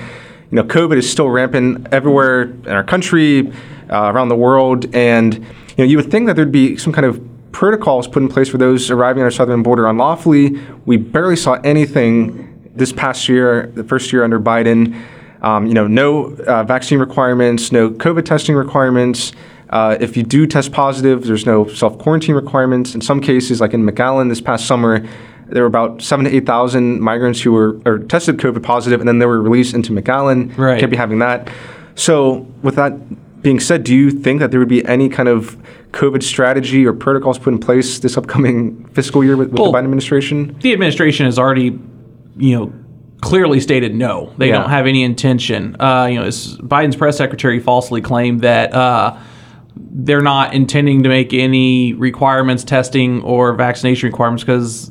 You 0.51 0.57
know, 0.57 0.64
COVID 0.64 0.99
is 0.99 1.11
still 1.11 1.31
rampant 1.31 1.88
everywhere 1.90 2.42
in 2.42 2.68
our 2.68 2.85
country, 2.85 3.51
uh, 3.90 4.12
around 4.12 4.29
the 4.29 4.37
world, 4.37 4.94
and 4.94 5.35
you 5.35 5.44
know, 5.79 5.85
you 5.85 5.97
would 5.97 6.11
think 6.11 6.27
that 6.27 6.37
there'd 6.37 6.53
be 6.53 6.77
some 6.77 6.92
kind 6.92 7.07
of 7.07 7.20
protocols 7.53 8.09
put 8.09 8.23
in 8.23 8.29
place 8.29 8.49
for 8.49 8.59
those 8.59 8.90
arriving 8.90 9.23
at 9.23 9.25
our 9.25 9.31
southern 9.31 9.62
border 9.62 9.87
unlawfully. 9.87 10.61
We 10.87 10.97
barely 10.97 11.37
saw 11.37 11.55
anything 11.64 12.73
this 12.75 12.92
past 12.92 13.29
year, 13.29 13.68
the 13.75 13.85
first 13.85 14.12
year 14.12 14.25
under 14.25 14.40
Biden. 14.40 15.01
Um, 15.40 15.66
you 15.66 15.75
know, 15.75 15.87
no 15.87 16.35
uh, 16.35 16.64
vaccine 16.64 16.99
requirements, 16.99 17.70
no 17.70 17.90
COVID 17.90 18.25
testing 18.25 18.57
requirements. 18.57 19.33
Uh, 19.70 19.97
if 20.01 20.16
you 20.16 20.23
do 20.23 20.47
test 20.47 20.73
positive, 20.73 21.25
there's 21.25 21.47
no 21.47 21.66
self 21.68 21.99
quarantine 21.99 22.35
requirements. 22.35 22.94
In 22.94 23.01
some 23.01 23.20
cases, 23.20 23.61
like 23.61 23.75
in 23.75 23.85
McAllen 23.85 24.29
this 24.29 24.40
past 24.40 24.66
summer, 24.66 25.07
there 25.49 25.62
were 25.62 25.68
about 25.68 26.03
seven 26.03 26.25
to 26.25 26.35
eight 26.35 26.47
thousand 26.47 27.01
migrants 27.01 27.40
who 27.40 27.53
were 27.53 27.81
or 27.85 27.99
tested 27.99 28.38
COVID 28.38 28.62
positive, 28.62 29.01
and 29.01 29.09
then 29.09 29.18
they 29.18 29.27
were 29.27 29.40
released 29.40 29.75
into 29.75 29.92
McAllen. 29.92 30.57
Right. 30.57 30.81
Can't 30.81 30.90
be 30.90 30.97
having 30.97 31.18
that. 31.20 31.51
So 31.94 32.47
with 32.62 32.77
that 32.77 32.94
being 33.44 33.61
said, 33.61 33.85
do 33.85 33.94
you 33.94 34.11
think 34.11 34.40
that 34.40 34.50
there 34.50 34.59
would 34.59 34.70
be 34.70 34.85
any 34.87 35.09
kind 35.09 35.28
of 35.28 35.57
COVID 35.92 36.22
strategy 36.22 36.85
or 36.85 36.94
protocols 36.94 37.38
put 37.38 37.52
in 37.52 37.61
place 37.61 37.98
this 38.00 38.16
upcoming 38.16 38.87
fiscal 38.87 39.22
year 39.22 39.37
with, 39.37 39.50
with 39.50 39.61
Well, 39.61 39.70
the 39.70 39.78
Biden 39.78 39.85
administration? 39.85 40.57
the 40.61 40.72
administration 40.72 41.26
has 41.26 41.38
already, 41.38 41.78
you 42.38 42.57
know, 42.59 42.72
clearly 43.20 43.61
stated 43.61 43.94
no. 43.94 44.33
They 44.38 44.48
Yeah. 44.48 44.61
don't 44.62 44.70
have 44.70 44.87
any 44.87 45.02
intention. 45.02 45.76
Uh, 45.78 46.07
you 46.11 46.18
know, 46.18 46.24
as 46.24 46.57
Biden's 46.59 46.96
press 46.96 47.18
secretary 47.18 47.61
falsely 47.61 48.00
claimed 48.00 48.40
that 48.40 48.72
uh, 48.74 49.14
they're 49.76 50.22
not 50.22 50.54
intending 50.54 51.02
to 51.02 51.11
make 51.11 51.35
any 51.35 51.92
requirements, 51.92 52.64
testing 52.64 53.22
or 53.22 53.52
vaccination 53.54 54.09
requirements, 54.09 54.42
because 54.42 54.90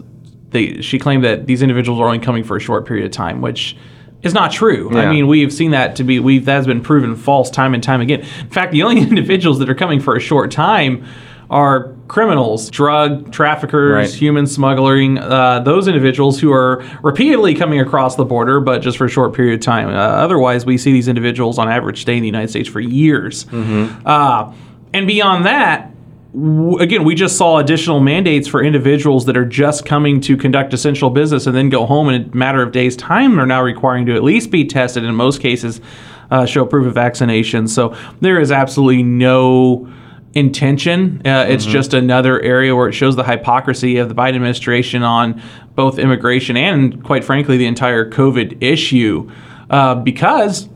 they 0.51 0.79
she 0.81 0.99
claimed 0.99 1.23
that 1.23 1.47
these 1.47 1.63
individuals 1.63 1.99
are 1.99 2.05
only 2.05 2.19
coming 2.19 2.43
for 2.43 2.55
a 2.55 2.59
short 2.59 2.85
period 2.85 3.05
of 3.05 3.11
time, 3.11 3.41
which 3.41 3.75
is 4.23 4.33
not 4.33 4.51
true. 4.51 4.89
I 4.97 5.09
mean, 5.12 5.27
we've 5.27 5.51
seen 5.53 5.71
that 5.71 5.95
to 5.97 6.03
be 6.03 6.19
we've 6.19 6.45
that 6.45 6.53
has 6.55 6.65
been 6.67 6.81
proven 6.81 7.15
false 7.15 7.49
time 7.49 7.73
and 7.73 7.83
time 7.83 8.01
again. 8.01 8.21
In 8.21 8.49
fact, 8.49 8.71
the 8.71 8.83
only 8.83 9.01
individuals 9.09 9.59
that 9.59 9.69
are 9.69 9.75
coming 9.75 9.99
for 9.99 10.15
a 10.15 10.19
short 10.19 10.49
time 10.51 11.05
are 11.49 11.93
criminals, 12.07 12.69
drug 12.71 13.31
traffickers, 13.31 13.93
Right. 13.93 14.09
human 14.09 14.47
smuggling, 14.47 15.19
uh, 15.19 15.59
those 15.59 15.88
individuals 15.88 16.39
who 16.39 16.51
are 16.51 16.83
repeatedly 17.03 17.53
coming 17.53 17.79
across 17.79 18.15
the 18.15 18.25
border, 18.25 18.59
but 18.59 18.79
just 18.81 18.97
for 18.97 19.05
a 19.05 19.09
short 19.09 19.33
period 19.33 19.55
of 19.55 19.59
time. 19.59 19.89
Uh, 19.89 19.91
otherwise, 19.91 20.65
we 20.65 20.77
see 20.79 20.91
these 20.93 21.07
individuals 21.07 21.59
on 21.59 21.69
average 21.69 22.01
stay 22.01 22.15
in 22.15 22.21
the 22.21 22.27
United 22.27 22.49
States 22.49 22.67
for 22.67 22.79
years. 22.79 23.45
Uh, 23.53 24.51
and 24.93 25.05
beyond 25.05 25.45
that, 25.45 25.91
w- 26.34 26.78
again, 26.80 27.04
we 27.04 27.15
just 27.15 27.38
saw 27.38 27.60
additional 27.60 28.00
mandates 28.00 28.48
for 28.48 28.63
individuals 28.63 29.26
that 29.26 29.38
are 29.38 29.46
just 29.46 29.86
coming 29.86 30.19
to 30.22 30.36
conduct 30.36 30.74
essential 30.74 31.10
business 31.10 31.48
and 31.48 31.56
then 31.56 31.69
go 31.69 31.86
home 31.86 32.10
in 32.10 32.30
a 32.32 32.36
matter 32.36 32.62
of 32.62 32.72
days' 32.72 32.96
time 32.96 33.39
are 33.39 33.46
now 33.46 33.62
requiring 33.62 34.06
to 34.08 34.15
at 34.15 34.24
least 34.24 34.52
be 34.52 34.65
tested, 34.65 35.04
in 35.04 35.15
most 35.15 35.41
cases, 35.41 35.80
uh, 36.32 36.46
show 36.46 36.65
proof 36.65 36.88
of 36.88 36.93
vaccination. 36.93 37.67
So 37.67 37.96
there 38.22 38.39
is 38.39 38.52
absolutely 38.52 39.04
no 39.04 39.91
intention. 40.34 41.22
Uh, 41.26 41.46
it's 41.48 41.65
just 41.65 41.93
another 41.93 42.41
area 42.41 42.76
where 42.76 42.89
it 42.89 42.93
shows 42.93 43.15
the 43.15 43.24
hypocrisy 43.24 43.98
of 43.98 44.10
the 44.10 44.15
Biden 44.15 44.36
administration 44.36 45.04
on 45.04 45.39
both 45.76 46.00
immigration 46.00 46.58
and, 46.58 47.04
quite 47.04 47.24
frankly, 47.24 47.58
the 47.58 47.67
entire 47.67 48.10
COVID 48.10 48.63
issue. 48.63 49.30
Uh, 49.69 49.93
because 49.93 50.67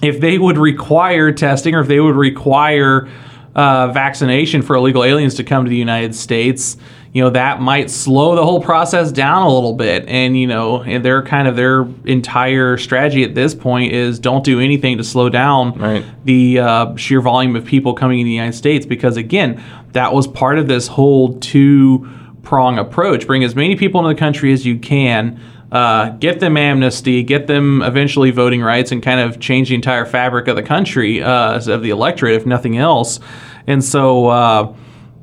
if 0.00 0.20
they 0.20 0.38
would 0.38 0.56
require 0.56 1.32
testing 1.32 1.74
or 1.74 1.80
if 1.80 1.88
they 1.88 2.00
would 2.00 2.16
require 2.16 3.08
uh, 3.58 3.88
vaccination 3.92 4.62
for 4.62 4.76
illegal 4.76 5.02
aliens 5.02 5.34
to 5.34 5.42
come 5.42 5.64
to 5.64 5.68
the 5.68 5.76
United 5.76 6.14
States, 6.14 6.76
you 7.12 7.20
know 7.22 7.30
that 7.30 7.60
might 7.60 7.90
slow 7.90 8.36
the 8.36 8.44
whole 8.44 8.62
process 8.62 9.10
down 9.10 9.42
a 9.42 9.52
little 9.52 9.72
bit. 9.72 10.06
And 10.06 10.38
you 10.38 10.46
know, 10.46 10.82
and 10.82 11.04
their 11.04 11.22
kind 11.24 11.48
of 11.48 11.56
their 11.56 11.82
entire 12.04 12.76
strategy 12.76 13.24
at 13.24 13.34
this 13.34 13.56
point 13.56 13.92
is 13.92 14.20
don't 14.20 14.44
do 14.44 14.60
anything 14.60 14.96
to 14.98 15.04
slow 15.04 15.28
down 15.28 15.72
Right. 15.76 16.04
the 16.24 16.60
uh, 16.60 16.96
sheer 16.96 17.20
volume 17.20 17.56
of 17.56 17.64
people 17.64 17.94
coming 17.94 18.20
in 18.20 18.26
the 18.26 18.32
United 18.32 18.54
States. 18.56 18.86
Because 18.86 19.16
again, 19.16 19.60
that 19.92 20.12
was 20.14 20.28
part 20.28 20.58
of 20.60 20.68
this 20.68 20.86
whole 20.86 21.34
two 21.40 22.08
prong 22.44 22.78
approach: 22.78 23.26
bring 23.26 23.42
as 23.42 23.56
many 23.56 23.74
people 23.74 23.98
into 24.00 24.14
the 24.14 24.20
country 24.20 24.52
as 24.52 24.64
you 24.64 24.78
can 24.78 25.40
uh, 25.72 26.10
get 26.10 26.40
them 26.40 26.56
amnesty, 26.56 27.22
get 27.22 27.46
them 27.46 27.82
eventually 27.82 28.30
voting 28.30 28.62
rights, 28.62 28.92
and 28.92 29.02
kind 29.02 29.20
of 29.20 29.38
change 29.40 29.68
the 29.68 29.74
entire 29.74 30.06
fabric 30.06 30.48
of 30.48 30.56
the 30.56 30.62
country, 30.62 31.22
uh, 31.22 31.60
of 31.66 31.82
the 31.82 31.90
electorate, 31.90 32.34
if 32.36 32.46
nothing 32.46 32.78
else. 32.78 33.20
And 33.68 33.84
so, 33.84 34.26
uh, 34.26 34.74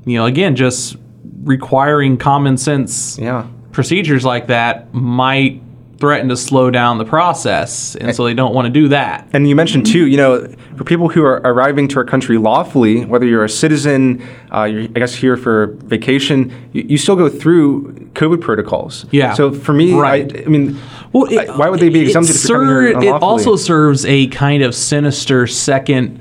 you 0.06 0.18
know, 0.18 0.26
again, 0.26 0.56
just 0.56 0.96
requiring 1.44 2.16
common 2.18 2.58
sense 2.58 3.18
Yeah. 3.22 3.44
procedures 3.72 4.24
like 4.24 4.48
that 4.48 4.94
might 4.94 5.62
threaten 5.98 6.28
to 6.30 6.36
slow 6.36 6.70
down 6.70 6.98
the 6.98 7.06
process, 7.06 7.96
and 7.96 8.14
so 8.14 8.26
they 8.26 8.34
don't 8.34 8.54
want 8.54 8.66
to 8.66 8.70
do 8.70 8.90
that. 8.90 9.28
And 9.32 9.48
you 9.48 9.56
mentioned 9.56 9.86
too, 9.86 10.06
you 10.08 10.18
know, 10.18 10.46
for 10.76 10.84
people 10.84 11.08
who 11.08 11.24
are 11.24 11.38
arriving 11.46 11.88
to 11.88 11.98
our 12.00 12.04
country 12.04 12.38
lawfully, 12.38 13.06
whether 13.06 13.26
you're 13.26 13.46
a 13.46 13.50
citizen, 13.50 14.22
uh, 14.54 14.64
you're, 14.66 14.82
I 14.84 15.00
guess 15.00 15.16
here 15.16 15.38
for 15.38 15.68
vacation, 15.86 16.52
you, 16.74 16.84
you 16.90 16.98
still 16.98 17.16
go 17.16 17.30
through 17.30 17.94
COVID 18.14 18.42
protocols. 18.42 19.06
Yeah. 19.12 19.34
So 19.34 19.52
for 19.54 19.72
me, 19.74 19.94
Right. 19.94 20.32
I, 20.38 20.42
I 20.44 20.46
mean, 20.48 20.78
Well, 21.14 21.26
it, 21.32 21.50
I- 21.50 21.56
why 21.58 21.70
would 21.70 21.80
they 21.80 21.90
be 21.90 22.02
it 22.02 22.08
exempted 22.08 22.36
if 22.36 22.44
they're 22.44 22.58
coming 22.58 22.76
here 23.02 23.02
ser- 23.02 23.16
It 23.16 23.22
also 23.22 23.56
serves 23.56 24.06
a 24.06 24.28
kind 24.28 24.64
of 24.64 24.76
sinister 24.76 25.48
second 25.48 26.20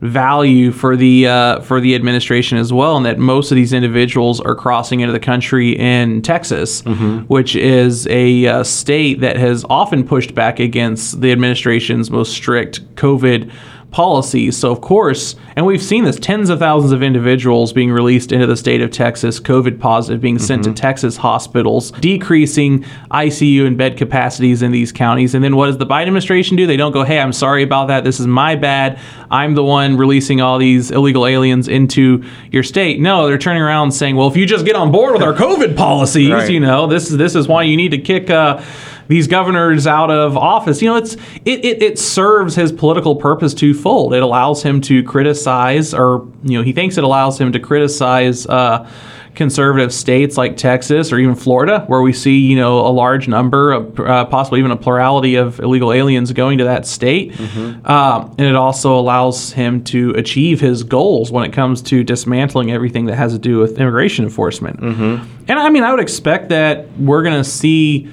value 0.00 0.70
for 0.72 0.94
the 0.96 1.26
uh, 1.26 1.60
for 1.60 1.80
the 1.80 1.94
administration 1.94 2.58
as 2.58 2.72
well, 2.72 2.96
and 2.96 3.06
that 3.06 3.18
most 3.18 3.50
of 3.50 3.56
these 3.56 3.72
individuals 3.72 4.40
are 4.40 4.54
crossing 4.54 5.00
into 5.00 5.12
the 5.12 5.20
country 5.20 5.76
in 5.76 6.22
Texas, 6.22 6.82
Mm-hmm. 6.82 7.20
which 7.26 7.56
is 7.56 8.06
a 8.08 8.46
uh, 8.46 8.62
state 8.62 9.20
that 9.20 9.36
has 9.36 9.64
often 9.70 10.06
pushed 10.06 10.34
back 10.34 10.60
against 10.60 11.20
the 11.20 11.32
administration's 11.32 12.10
most 12.10 12.32
strict 12.32 12.82
COVID 12.96 13.50
policies. 13.90 14.56
So, 14.56 14.70
of 14.72 14.80
course, 14.80 15.36
and 15.54 15.64
we've 15.64 15.82
seen 15.82 16.04
this 16.04 16.18
tens 16.18 16.50
of 16.50 16.58
thousands 16.58 16.92
of 16.92 17.02
individuals 17.02 17.72
being 17.72 17.90
released 17.90 18.30
into 18.32 18.46
the 18.46 18.56
state 18.56 18.82
of 18.82 18.90
Texas, 18.90 19.40
COVID 19.40 19.78
positive, 19.80 20.20
being 20.20 20.38
sent 20.38 20.62
Mm-hmm. 20.62 20.74
to 20.74 20.80
Texas 20.80 21.16
hospitals, 21.18 21.92
decreasing 21.92 22.84
ICU 23.10 23.66
and 23.66 23.76
bed 23.78 23.96
capacities 23.96 24.62
in 24.62 24.72
these 24.72 24.92
counties. 24.92 25.34
And 25.34 25.42
then 25.44 25.56
what 25.56 25.66
does 25.66 25.78
the 25.78 25.86
Biden 25.86 26.02
administration 26.08 26.56
do? 26.56 26.66
They 26.66 26.76
don't 26.76 26.92
go, 26.92 27.04
hey, 27.04 27.18
I'm 27.20 27.32
sorry 27.32 27.62
about 27.62 27.88
that. 27.88 28.04
This 28.04 28.20
is 28.20 28.26
my 28.26 28.54
bad. 28.56 28.98
I'm 29.30 29.54
the 29.54 29.64
one 29.64 29.96
releasing 29.96 30.40
all 30.40 30.58
these 30.58 30.90
illegal 30.90 31.26
aliens 31.26 31.68
into 31.68 32.24
your 32.50 32.62
state. 32.62 33.00
No, 33.00 33.26
they're 33.26 33.38
turning 33.38 33.62
around 33.62 33.92
saying, 33.92 34.16
well, 34.16 34.28
if 34.28 34.36
you 34.36 34.46
just 34.46 34.64
get 34.66 34.76
on 34.76 34.92
board 34.92 35.12
with 35.14 35.22
our 35.22 35.32
COVID 35.34 35.76
policies, 35.76 36.30
Right. 36.30 36.50
you 36.50 36.60
know, 36.60 36.86
this 36.86 37.10
is 37.10 37.16
this 37.16 37.34
is 37.34 37.48
why 37.48 37.62
you 37.64 37.76
need 37.76 37.90
to 37.92 37.98
kick 37.98 38.30
uh, 38.30 38.62
these 39.08 39.26
governors 39.26 39.86
out 39.86 40.10
of 40.10 40.36
office. 40.36 40.82
You 40.82 40.90
know, 40.90 40.96
it's 40.96 41.14
it, 41.44 41.64
it 41.64 41.82
it 41.82 41.98
serves 41.98 42.54
his 42.54 42.72
political 42.72 43.16
purpose 43.16 43.54
twofold. 43.54 44.14
It 44.14 44.22
allows 44.22 44.62
him 44.62 44.80
to 44.82 45.02
criticize, 45.02 45.94
or 45.94 46.26
you 46.42 46.58
know, 46.58 46.62
he 46.64 46.72
thinks 46.72 46.96
it 46.98 47.04
allows 47.04 47.40
him 47.40 47.52
to 47.52 47.58
criticize. 47.60 48.46
Uh, 48.46 48.88
conservative 49.34 49.92
states 49.92 50.38
like 50.38 50.56
Texas 50.56 51.12
or 51.12 51.18
even 51.18 51.34
Florida, 51.34 51.84
where 51.88 52.00
we 52.00 52.10
see 52.14 52.38
you 52.38 52.56
know 52.56 52.80
a 52.80 52.88
large 52.88 53.28
number, 53.28 53.72
of, 53.72 54.00
uh, 54.00 54.24
possibly 54.24 54.58
even 54.60 54.70
a 54.70 54.76
plurality 54.78 55.34
of 55.34 55.60
illegal 55.60 55.92
aliens 55.92 56.32
going 56.32 56.56
to 56.56 56.64
that 56.64 56.86
state, 56.86 57.38
Um, 57.84 58.34
and 58.38 58.46
it 58.46 58.56
also 58.56 58.98
allows 58.98 59.52
him 59.52 59.84
to 59.84 60.12
achieve 60.12 60.60
his 60.62 60.84
goals 60.84 61.30
when 61.30 61.44
it 61.44 61.52
comes 61.52 61.82
to 61.82 62.02
dismantling 62.02 62.72
everything 62.72 63.04
that 63.06 63.16
has 63.16 63.32
to 63.34 63.38
do 63.38 63.58
with 63.58 63.78
immigration 63.78 64.24
enforcement. 64.24 64.80
And 64.80 65.58
I 65.58 65.68
mean, 65.68 65.82
I 65.84 65.90
would 65.90 66.00
expect 66.00 66.48
that 66.48 66.86
we're 66.98 67.22
going 67.22 67.36
to 67.36 67.44
see 67.48 68.08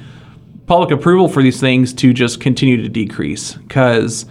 public 0.66 0.92
approval 0.92 1.28
for 1.28 1.44
these 1.44 1.60
things 1.60 1.94
to 1.94 2.14
just 2.14 2.40
continue 2.40 2.82
to 2.82 2.90
decrease 2.90 3.54
because 3.54 4.26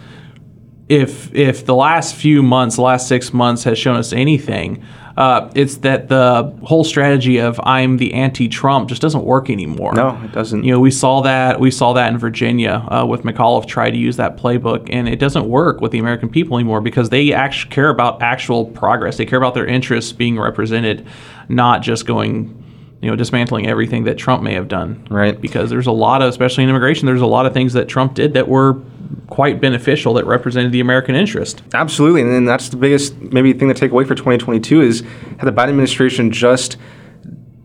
if 0.88 1.35
if 1.35 1.64
the 1.64 1.75
last 1.75 2.14
few 2.14 2.42
months, 2.42 2.77
the 2.77 2.83
last 2.83 3.09
six 3.09 3.33
months 3.33 3.64
has 3.64 3.79
shown 3.79 3.97
us 3.97 4.12
anything, 4.12 4.85
uh, 5.16 5.51
it's 5.55 5.79
that 5.79 6.09
the 6.09 6.55
whole 6.64 6.85
strategy 6.85 7.38
of 7.38 7.61
I'm 7.62 7.97
the 7.97 8.14
anti-Trump 8.14 8.88
just 8.88 9.01
doesn't 9.01 9.25
work 9.25 9.49
anymore. 9.49 9.95
No, 9.95 10.21
it 10.25 10.33
doesn't. 10.33 10.64
You 10.64 10.73
know, 10.73 10.81
we 10.81 10.90
saw 10.90 11.21
that 11.23 11.61
we 11.61 11.71
saw 11.71 11.92
that 11.95 12.12
in 12.12 12.18
Virginia 12.18 12.87
uh, 12.88 13.07
with 13.07 13.23
McAuliffe 13.23 13.66
tried 13.66 13.90
to 13.90 13.99
use 13.99 14.16
that 14.16 14.37
playbook, 14.37 14.88
and 14.92 15.09
it 15.09 15.18
doesn't 15.18 15.49
work 15.49 15.81
with 15.81 15.92
the 15.92 15.99
American 15.99 16.29
people 16.29 16.59
anymore 16.59 16.81
because 16.81 17.11
they 17.11 17.33
actually 17.33 17.71
care 17.71 17.88
about 17.88 18.23
actual 18.23 18.66
progress. 18.66 19.16
They 19.16 19.27
care 19.27 19.38
about 19.38 19.55
their 19.55 19.66
interests 19.66 20.12
being 20.12 20.38
represented, 20.38 21.07
not 21.49 21.83
just 21.83 22.07
going. 22.07 22.59
You 23.03 23.11
know, 23.11 23.17
dismantling 23.17 23.67
everything 23.67 24.05
that 24.05 24.17
Trump 24.17 24.43
may 24.43 24.55
have 24.55 24.69
done. 24.69 25.07
Right. 25.11 25.38
Because 25.38 25.69
there's 25.71 25.88
a 25.88 25.93
lot 25.93 26.23
of, 26.23 26.29
especially 26.29 26.65
in 26.65 26.71
immigration, 26.71 27.07
there's 27.07 27.21
a 27.21 27.27
lot 27.27 27.47
of 27.47 27.53
things 27.53 27.73
that 27.73 27.88
Trump 27.88 28.15
did 28.15 28.33
that 28.35 28.49
were 28.49 28.81
quite 29.29 29.61
beneficial 29.61 30.15
that 30.15 30.25
represented 30.25 30.73
the 30.73 30.81
American 30.81 31.15
interest. 31.15 31.62
Absolutely, 31.75 32.21
and 32.23 32.31
then 32.31 32.45
that's 32.45 32.69
the 32.69 32.77
biggest 32.77 33.17
maybe 33.21 33.53
thing 33.53 33.69
to 33.69 33.75
take 33.75 33.91
away 33.91 34.05
for 34.05 34.15
2022 34.15 34.81
is 34.81 35.01
had 35.38 35.43
the 35.43 35.53
Biden 35.53 35.71
administration 35.71 36.31
just 36.31 36.77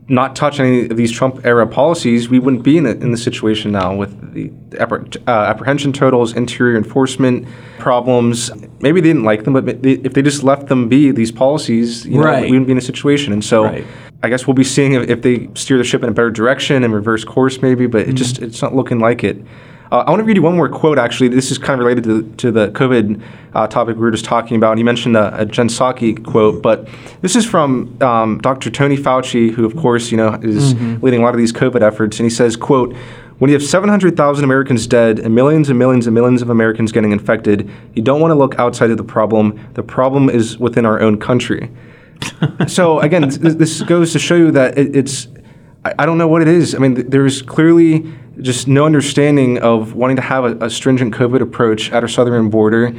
not 0.10 0.36
touched 0.36 0.60
any 0.60 0.90
of 0.90 0.96
these 0.96 1.12
Trump 1.12 1.46
era 1.46 1.68
policies, 1.68 2.30
we 2.30 2.40
wouldn't 2.40 2.64
be 2.64 2.78
in, 2.78 2.86
a, 2.86 2.92
in 2.92 3.12
the 3.12 3.18
situation 3.18 3.74
now 3.74 3.94
with 3.94 4.34
the 4.34 4.52
uh, 4.80 5.32
apprehension 5.32 5.92
totals, 5.92 6.34
interior 6.34 6.78
enforcement 6.78 7.46
problems. 7.78 8.50
Maybe 8.80 9.02
they 9.02 9.10
didn't 9.10 9.24
like 9.26 9.44
them, 9.44 9.54
but 9.54 9.84
they, 9.84 9.94
if 9.94 10.14
they 10.14 10.22
just 10.22 10.44
left 10.44 10.68
them 10.68 10.88
be, 10.88 11.12
these 11.12 11.32
policies, 11.32 12.06
you 12.06 12.20
know, 12.20 12.24
Right. 12.24 12.44
we 12.44 12.52
wouldn't 12.52 12.68
be 12.68 12.72
in 12.72 12.78
a 12.78 12.82
situation. 12.82 13.34
And 13.34 13.44
so. 13.44 13.66
Right. 13.66 13.86
I 14.24 14.30
guess 14.30 14.48
we'll 14.48 14.56
be 14.56 14.64
seeing 14.64 14.94
if, 14.94 15.10
if 15.10 15.22
they 15.22 15.50
steer 15.54 15.78
the 15.78 15.84
ship 15.84 16.04
in 16.04 16.10
a 16.10 16.12
better 16.12 16.32
direction 16.32 16.84
and 16.84 16.94
reverse 16.94 17.24
course, 17.24 17.62
maybe. 17.62 17.86
But 17.88 18.08
it 18.08 18.14
just 18.14 18.40
it's 18.40 18.62
not 18.62 18.76
looking 18.76 19.00
like 19.00 19.24
it. 19.24 19.38
Uh, 19.92 20.04
I 20.06 20.10
want 20.10 20.20
to 20.20 20.26
read 20.26 20.36
you 20.36 20.42
one 20.42 20.56
more 20.56 20.68
quote. 20.68 20.98
Actually, 20.98 21.30
this 21.30 21.50
is 21.50 21.58
kind 21.58 21.80
of 21.80 21.86
related 21.86 22.04
to, 22.06 22.30
to 22.38 22.52
the 22.52 22.70
COVID 22.72 23.22
uh, 23.54 23.68
topic 23.68 23.96
we 23.96 24.02
were 24.02 24.12
just 24.12 24.26
talking 24.26 24.58
about. 24.58 24.72
And 24.72 24.80
you 24.80 24.86
mentioned 24.86 25.16
a, 25.16 25.42
a 25.42 25.46
Jen 25.46 25.70
Psaki 25.70 26.24
quote, 26.26 26.62
but 26.62 26.90
this 27.22 27.36
is 27.36 27.46
from 27.46 27.98
um, 28.02 28.40
Dr. 28.40 28.70
Tony 28.70 28.98
Fauci, 28.98 29.52
who, 29.52 29.66
of 29.66 29.78
course, 29.78 30.12
you 30.12 30.18
know, 30.18 30.34
is 30.42 30.74
leading 31.02 31.22
a 31.22 31.24
lot 31.24 31.34
of 31.34 31.38
these 31.38 31.54
COVID 31.54 31.82
efforts. 31.82 32.20
And 32.20 32.26
he 32.26 32.30
says, 32.30 32.58
"quote 32.58 32.94
When 33.38 33.50
you 33.50 33.54
have 33.54 33.64
700,000 33.64 34.44
Americans 34.44 34.88
dead 34.88 35.20
and 35.20 35.34
millions 35.34 35.70
and 35.70 35.80
millions 35.80 36.06
and 36.06 36.14
millions 36.14 36.42
of 36.42 36.50
Americans 36.50 36.92
getting 36.92 37.12
infected, 37.14 37.70
you 37.94 38.02
don't 38.02 38.20
want 38.20 38.32
to 38.32 38.36
look 38.36 38.60
outside 38.60 38.92
of 38.92 38.98
the 38.98 39.06
problem. 39.06 39.58
The 39.76 39.84
problem 39.84 40.30
is 40.30 40.58
within 40.58 40.86
our 40.86 41.00
own 41.00 41.18
country." 41.18 41.70
So 42.68 43.00
again, 43.00 43.24
this, 43.30 43.56
this 43.56 43.82
goes 43.82 44.12
to 44.14 44.20
show 44.20 44.36
you 44.36 44.52
that 44.52 44.78
it, 44.78 44.96
it's. 44.96 45.28
I, 45.86 45.94
I 46.00 46.06
don't 46.06 46.18
know 46.18 46.28
what 46.28 46.42
it 46.42 46.48
is. 46.48 46.76
I 46.76 46.80
mean, 46.80 46.96
th- 46.96 47.08
there's 47.10 47.42
clearly 47.42 48.12
just 48.42 48.68
no 48.68 48.86
understanding 48.86 49.58
of 49.60 49.94
wanting 49.94 50.16
to 50.18 50.22
have 50.22 50.44
a, 50.46 50.66
a 50.66 50.70
stringent 50.70 51.14
COVID 51.14 51.42
approach 51.42 51.92
at 51.92 52.04
our 52.04 52.08
southern 52.10 52.50
border, 52.50 52.94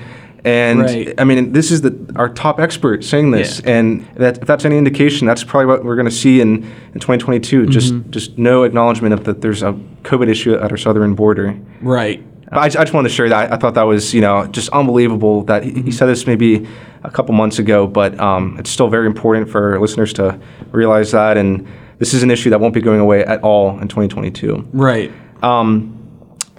And 0.44 0.80
Right. 0.80 1.14
I 1.20 1.24
mean, 1.24 1.52
this 1.52 1.70
is 1.70 1.80
the 1.82 1.92
our 2.16 2.28
top 2.28 2.58
expert 2.60 3.04
saying 3.04 3.30
this, 3.32 3.60
Yeah. 3.64 3.78
and 3.78 4.06
that 4.16 4.38
if 4.38 4.46
that's 4.46 4.64
any 4.64 4.76
indication, 4.78 5.26
that's 5.26 5.44
probably 5.44 5.66
what 5.66 5.84
we're 5.84 5.96
going 5.96 6.08
to 6.08 6.14
see 6.14 6.40
in, 6.40 6.64
in 6.94 7.00
2022. 7.00 7.66
Just 7.66 7.92
Mm-hmm. 7.94 8.10
just 8.10 8.38
no 8.38 8.62
acknowledgement 8.64 9.14
of 9.14 9.24
that 9.24 9.40
there's 9.40 9.62
a 9.62 9.72
COVID 10.04 10.28
issue 10.28 10.54
at 10.54 10.70
our 10.70 10.76
southern 10.76 11.14
border. 11.14 11.56
Right. 11.82 12.24
I, 12.52 12.64
I 12.64 12.68
just 12.68 12.92
wanted 12.92 13.08
to 13.08 13.14
share 13.14 13.28
that. 13.28 13.52
I 13.52 13.56
thought 13.56 13.74
that 13.74 13.82
was, 13.82 14.14
you 14.14 14.20
know, 14.20 14.46
just 14.46 14.68
unbelievable 14.70 15.42
that 15.44 15.62
he, 15.64 15.82
he 15.82 15.90
said 15.92 16.06
this 16.06 16.26
maybe 16.26 16.66
a 17.04 17.10
couple 17.10 17.34
months 17.34 17.58
ago, 17.58 17.86
but 17.86 18.18
um, 18.18 18.56
it's 18.58 18.70
still 18.70 18.88
very 18.88 19.06
important 19.06 19.48
for 19.50 19.78
listeners 19.80 20.12
to 20.14 20.38
realize 20.72 21.10
that. 21.12 21.36
And 21.36 21.66
this 21.98 22.14
is 22.14 22.22
an 22.22 22.30
issue 22.30 22.50
that 22.50 22.60
won't 22.60 22.74
be 22.74 22.80
going 22.80 23.00
away 23.00 23.24
at 23.24 23.42
all 23.42 23.78
in 23.80 23.88
2022. 23.88 24.68
Right. 24.72 25.12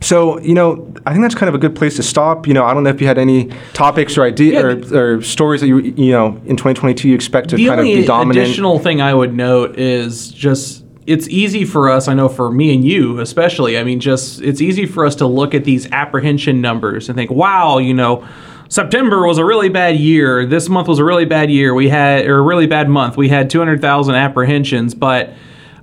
So, 0.02 0.40
you 0.40 0.54
know, 0.54 0.94
I 1.06 1.12
think 1.12 1.24
that's 1.24 1.36
kind 1.36 1.50
of 1.50 1.56
a 1.56 1.58
good 1.58 1.76
place 1.76 1.98
to 1.98 2.04
stop. 2.04 2.48
You 2.48 2.54
know, 2.54 2.64
I 2.64 2.74
don't 2.74 2.84
know 2.84 2.90
if 2.90 3.02
you 3.02 3.08
had 3.08 3.18
any 3.18 3.50
topics 3.74 4.18
or 4.18 4.24
ideas 4.24 4.54
Yeah. 4.92 4.98
or, 4.98 5.16
or 5.18 5.22
stories 5.22 5.60
that 5.60 5.68
you, 5.68 5.80
you 5.80 6.12
know, 6.14 6.28
in 6.46 6.56
2022 6.56 7.10
you 7.10 7.16
expect 7.16 7.50
to 7.50 7.58
kind 7.58 7.80
of 7.82 7.84
be 7.84 8.06
dominant. 8.06 8.36
The 8.36 8.44
additional 8.44 8.80
thing 8.80 9.02
I 9.02 9.14
would 9.14 9.34
note 9.34 9.78
is 9.78 10.30
just 10.32 10.86
it's 11.10 11.28
easy 11.28 11.66
for 11.66 11.90
us. 11.90 12.08
I 12.08 12.14
know 12.14 12.30
for 12.30 12.52
me 12.52 12.74
and 12.74 12.86
you 12.86 13.20
especially. 13.20 13.78
I 13.78 13.84
mean, 13.84 14.00
just 14.00 14.42
it's 14.42 14.62
easy 14.62 14.86
for 14.86 15.06
us 15.06 15.16
to 15.16 15.28
look 15.28 15.56
at 15.56 15.64
these 15.64 15.92
apprehension 15.92 16.62
numbers 16.62 17.10
and 17.10 17.18
think, 17.18 17.32
wow, 17.32 17.80
you 17.80 17.94
know. 17.94 18.28
September 18.72 19.26
was 19.26 19.40
a 19.40 19.44
really 19.44 19.68
bad 19.70 19.96
year. 19.96 20.46
This 20.46 20.70
month 20.70 20.88
was 20.88 21.00
a 21.00 21.04
really 21.04 21.26
bad 21.26 21.50
year. 21.50 21.74
We 21.74 21.90
had 21.90 22.28
or 22.28 22.38
a 22.38 22.42
really 22.44 22.68
bad 22.68 22.88
month. 22.88 23.18
We 23.18 23.28
had 23.28 23.50
200,000 23.50 24.14
apprehensions, 24.14 24.94
but 24.94 25.34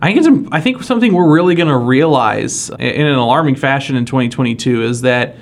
I 0.00 0.12
think 0.12 0.24
it's 0.24 0.48
I 0.52 0.60
think 0.60 0.84
something 0.84 1.12
we're 1.12 1.32
really 1.32 1.56
going 1.56 1.68
to 1.68 1.76
realize 1.76 2.70
in 2.78 3.06
an 3.06 3.16
alarming 3.16 3.56
fashion 3.56 3.96
in 3.96 4.06
2022 4.06 4.84
is 4.84 5.00
that 5.00 5.36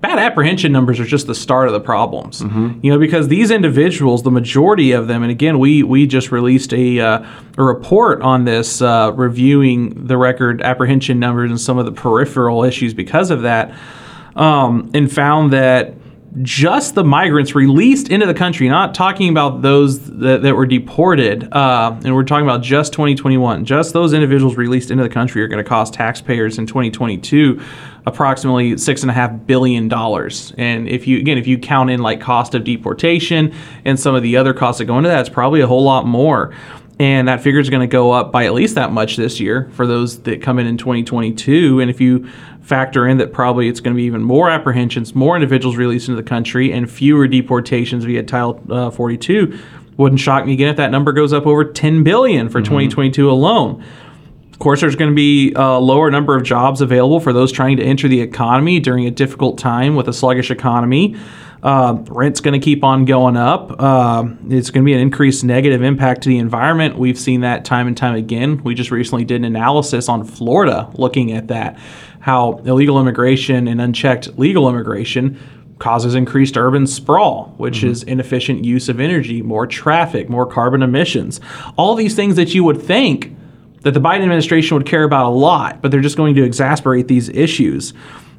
bad 0.00 0.18
apprehension 0.18 0.72
numbers 0.72 1.00
are 1.00 1.04
just 1.04 1.26
the 1.26 1.34
start 1.34 1.68
of 1.68 1.72
the 1.72 1.80
problems. 1.80 2.40
You 2.82 2.92
know, 2.92 2.98
because 2.98 3.28
these 3.28 3.50
individuals, 3.50 4.22
the 4.22 4.30
majority 4.30 4.92
of 4.92 5.08
them, 5.08 5.22
and 5.22 5.30
again, 5.30 5.58
we 5.58 5.82
we 5.82 6.06
just 6.06 6.30
released 6.30 6.72
a 6.72 7.00
uh, 7.00 7.26
a 7.56 7.62
report 7.62 8.22
on 8.22 8.44
this, 8.44 8.82
uh, 8.82 9.12
reviewing 9.14 10.06
the 10.06 10.16
record 10.16 10.62
apprehension 10.62 11.18
numbers 11.18 11.50
and 11.50 11.60
some 11.60 11.78
of 11.78 11.86
the 11.86 11.92
peripheral 11.92 12.64
issues 12.64 12.94
because 12.94 13.30
of 13.30 13.42
that, 13.42 13.74
um, 14.36 14.90
and 14.94 15.10
found 15.12 15.52
that 15.52 15.94
just 16.42 16.94
the 16.94 17.04
migrants 17.04 17.54
released 17.54 18.10
into 18.10 18.26
the 18.26 18.34
country, 18.34 18.68
not 18.68 18.94
talking 18.94 19.28
about 19.28 19.62
those 19.62 20.00
that, 20.10 20.42
that 20.42 20.54
were 20.54 20.66
deported, 20.66 21.52
uh, 21.52 21.98
and 22.04 22.14
we're 22.14 22.24
talking 22.24 22.46
about 22.46 22.62
just 22.62 22.92
2021, 22.92 23.64
just 23.64 23.92
those 23.92 24.12
individuals 24.12 24.56
released 24.56 24.90
into 24.90 25.02
the 25.02 25.08
country 25.08 25.42
are 25.42 25.48
going 25.48 25.62
to 25.62 25.68
cost 25.68 25.94
taxpayers 25.94 26.58
in 26.58 26.66
2022 26.66 27.60
approximately 28.06 28.78
six 28.78 29.02
and 29.02 29.10
a 29.10 29.14
half 29.14 29.32
billion 29.46 29.88
dollars. 29.88 30.52
And 30.56 30.88
if 30.88 31.08
you 31.08 31.18
again, 31.18 31.38
if 31.38 31.46
you 31.46 31.58
count 31.58 31.90
in 31.90 32.00
like 32.00 32.20
cost 32.20 32.54
of 32.54 32.62
deportation 32.62 33.52
and 33.84 33.98
some 33.98 34.14
of 34.14 34.22
the 34.22 34.36
other 34.36 34.54
costs 34.54 34.78
that 34.78 34.84
go 34.84 34.96
into 34.96 35.08
that, 35.08 35.20
it's 35.20 35.28
probably 35.28 35.60
a 35.60 35.66
whole 35.66 35.82
lot 35.82 36.06
more. 36.06 36.54
And 36.98 37.28
that 37.28 37.42
figure 37.42 37.60
is 37.60 37.68
going 37.68 37.82
to 37.82 37.86
go 37.86 38.12
up 38.12 38.32
by 38.32 38.46
at 38.46 38.54
least 38.54 38.74
that 38.76 38.90
much 38.90 39.16
this 39.16 39.38
year 39.38 39.70
for 39.72 39.86
those 39.86 40.22
that 40.22 40.40
come 40.40 40.58
in 40.58 40.66
in 40.66 40.78
2022. 40.78 41.80
And 41.80 41.90
if 41.90 42.00
you 42.00 42.26
factor 42.62 43.06
in 43.06 43.18
that 43.18 43.32
probably 43.32 43.68
it's 43.68 43.80
going 43.80 43.94
to 43.94 43.96
be 43.96 44.04
even 44.04 44.22
more 44.22 44.48
apprehensions, 44.48 45.14
more 45.14 45.36
individuals 45.36 45.76
released 45.76 46.08
into 46.08 46.20
the 46.20 46.26
country, 46.26 46.72
and 46.72 46.90
fewer 46.90 47.28
deportations 47.28 48.04
via 48.04 48.22
Title 48.22 48.62
uh, 48.70 48.90
42, 48.90 49.58
wouldn't 49.98 50.20
shock 50.20 50.46
me 50.46 50.54
again 50.54 50.68
if 50.68 50.76
that 50.76 50.90
number 50.90 51.12
goes 51.12 51.32
up 51.32 51.46
over 51.46 51.64
10 51.64 52.02
billion 52.02 52.48
for 52.48 52.60
2022 52.60 53.30
alone. 53.30 53.84
Of 54.52 54.58
course, 54.58 54.80
there's 54.80 54.96
going 54.96 55.10
to 55.10 55.14
be 55.14 55.52
a 55.54 55.78
lower 55.78 56.10
number 56.10 56.34
of 56.34 56.42
jobs 56.42 56.80
available 56.80 57.20
for 57.20 57.34
those 57.34 57.52
trying 57.52 57.76
to 57.76 57.84
enter 57.84 58.08
the 58.08 58.22
economy 58.22 58.80
during 58.80 59.06
a 59.06 59.10
difficult 59.10 59.58
time 59.58 59.96
with 59.96 60.08
a 60.08 60.14
sluggish 60.14 60.50
economy. 60.50 61.14
Uh, 61.66 62.00
rent's 62.10 62.40
going 62.40 62.58
to 62.58 62.64
keep 62.64 62.84
on 62.84 63.04
going 63.04 63.36
up. 63.36 63.74
Uh, 63.76 64.24
it's 64.48 64.70
going 64.70 64.84
to 64.84 64.86
be 64.86 64.92
an 64.92 65.00
increased 65.00 65.42
negative 65.42 65.82
impact 65.82 66.22
to 66.22 66.28
the 66.28 66.38
environment. 66.38 66.96
We've 66.96 67.18
seen 67.18 67.40
that 67.40 67.64
time 67.64 67.88
and 67.88 67.96
time 67.96 68.14
again. 68.14 68.62
We 68.62 68.76
just 68.76 68.92
recently 68.92 69.24
did 69.24 69.40
an 69.40 69.44
analysis 69.46 70.08
on 70.08 70.22
Florida 70.22 70.88
looking 70.94 71.32
at 71.32 71.48
that, 71.48 71.76
how 72.20 72.58
illegal 72.58 73.00
immigration 73.00 73.66
and 73.66 73.80
unchecked 73.80 74.38
legal 74.38 74.68
immigration 74.68 75.40
causes 75.80 76.14
increased 76.14 76.56
urban 76.56 76.86
sprawl, 76.86 77.52
which 77.56 77.82
is 77.82 78.04
inefficient 78.04 78.64
use 78.64 78.88
of 78.88 79.00
energy, 79.00 79.42
more 79.42 79.66
traffic, 79.66 80.28
more 80.28 80.46
carbon 80.46 80.84
emissions. 80.84 81.40
All 81.76 81.96
these 81.96 82.14
things 82.14 82.36
that 82.36 82.54
you 82.54 82.62
would 82.62 82.80
think 82.80 83.36
that 83.82 83.92
the 83.92 84.00
Biden 84.00 84.22
administration 84.22 84.76
would 84.76 84.86
care 84.86 85.02
about 85.02 85.26
a 85.26 85.34
lot, 85.34 85.82
but 85.82 85.90
they're 85.90 86.00
just 86.00 86.16
going 86.16 86.36
to 86.36 86.44
exasperate 86.44 87.08
these 87.08 87.28
issues. 87.28 87.92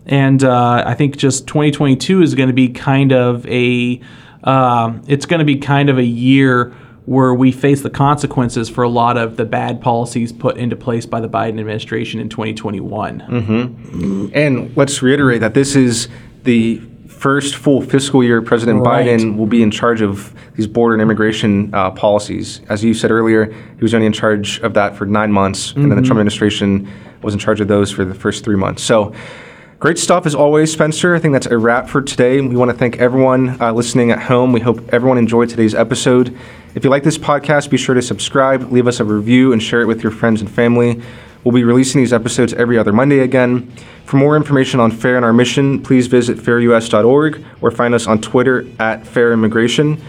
And 0.08 0.44
uh, 0.44 0.84
I 0.86 0.94
think 0.96 1.18
just 1.18 1.48
2022 1.48 2.22
is 2.22 2.36
going 2.36 2.48
to 2.48 2.54
be 2.54 2.70
kind 2.70 3.12
of 3.12 3.46
a, 3.48 4.00
um, 4.44 5.02
it's 5.08 5.26
going 5.26 5.40
to 5.40 5.46
be 5.46 5.58
kind 5.58 5.90
of 5.90 5.98
a 5.98 6.06
year 6.06 6.74
where 7.06 7.34
we 7.34 7.54
face 7.54 7.82
the 7.82 7.90
consequences 7.90 8.70
for 8.70 8.84
a 8.84 8.90
lot 8.90 9.18
of 9.18 9.38
the 9.38 9.46
bad 9.46 9.82
policies 9.82 10.34
put 10.34 10.58
into 10.58 10.76
place 10.76 11.06
by 11.06 11.22
the 11.22 11.30
Biden 11.30 11.58
administration 11.60 12.20
in 12.20 12.28
2021. 12.28 14.32
And 14.34 14.76
let's 14.76 15.02
reiterate 15.02 15.40
that 15.40 15.54
this 15.54 15.76
is 15.76 16.10
the 16.44 16.82
first 17.08 17.56
full 17.56 17.82
fiscal 17.82 18.24
year 18.24 18.42
President 18.42 18.82
Right. 18.82 19.08
Biden 19.08 19.38
will 19.38 19.48
be 19.48 19.64
in 19.64 19.72
charge 19.72 20.02
of 20.02 20.34
these 20.56 20.68
border 20.68 20.94
and 20.96 21.02
immigration 21.02 21.74
uh, 21.74 21.92
policies. 21.92 22.62
As 22.70 22.84
you 22.84 22.94
said 22.94 23.10
earlier, 23.10 23.46
he 23.46 23.82
was 23.82 23.94
only 23.94 24.06
in 24.06 24.14
charge 24.14 24.60
of 24.60 24.74
that 24.76 24.96
for 24.96 25.06
nine 25.06 25.32
months, 25.32 25.72
and 25.74 25.84
then 25.84 25.90
the 25.90 25.96
Mm-hmm. 25.96 26.06
Trump 26.06 26.20
administration 26.20 26.90
was 27.24 27.34
in 27.34 27.40
charge 27.40 27.60
of 27.62 27.68
those 27.70 27.90
for 27.92 28.04
the 28.06 28.14
first 28.16 28.44
three 28.44 28.58
months. 28.58 28.84
So. 28.84 29.14
Great 29.80 30.00
stuff 30.00 30.26
as 30.26 30.34
always, 30.34 30.74
Spencer. 30.74 31.14
I 31.14 31.20
think 31.20 31.34
that's 31.34 31.46
a 31.46 31.56
wrap 31.56 31.88
for 31.88 32.02
today. 32.02 32.42
We 32.42 32.56
want 32.56 32.72
to 32.72 32.78
thank 32.78 32.98
everyone 32.98 33.62
uh, 33.62 33.72
listening 33.74 34.10
at 34.10 34.20
home. 34.20 34.52
We 34.52 34.60
hope 34.60 34.92
everyone 34.92 35.20
enjoyed 35.20 35.50
today's 35.50 35.76
episode. 35.76 36.36
If 36.74 36.84
you 36.84 36.90
like 36.90 37.04
this 37.04 37.20
podcast, 37.20 37.70
be 37.70 37.78
sure 37.78 37.94
to 37.94 38.02
subscribe, 38.02 38.72
leave 38.72 38.88
us 38.88 39.00
a 39.00 39.04
review, 39.04 39.54
and 39.54 39.62
share 39.62 39.82
it 39.82 39.86
with 39.86 40.02
your 40.02 40.12
friends 40.12 40.42
and 40.42 40.50
family. 40.50 41.00
We'll 41.44 41.54
be 41.54 41.64
releasing 41.64 42.02
these 42.02 42.12
episodes 42.12 42.54
every 42.56 42.80
other 42.80 42.92
Monday 42.92 43.20
again. 43.20 43.72
For 44.06 44.18
more 44.18 44.36
information 44.36 44.80
on 44.80 44.90
FAIR 44.90 45.18
and 45.18 45.24
our 45.24 45.32
mission, 45.32 45.84
please 45.84 46.08
visit 46.08 46.40
fairus.org 46.40 47.46
or 47.62 47.70
find 47.70 47.94
us 47.94 48.08
on 48.08 48.20
Twitter 48.20 48.66
at 48.80 49.06
Fair 49.06 49.32
Immigration 49.32 50.02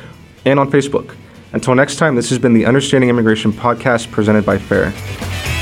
and 0.46 0.58
on 0.58 0.70
Facebook. 0.70 1.14
Until 1.52 1.74
next 1.74 1.96
time, 1.96 2.16
this 2.16 2.30
has 2.30 2.38
been 2.38 2.54
the 2.54 2.64
Understanding 2.64 3.10
Immigration 3.10 3.52
podcast 3.52 4.10
presented 4.10 4.46
by 4.46 4.56
FAIR. 4.56 5.57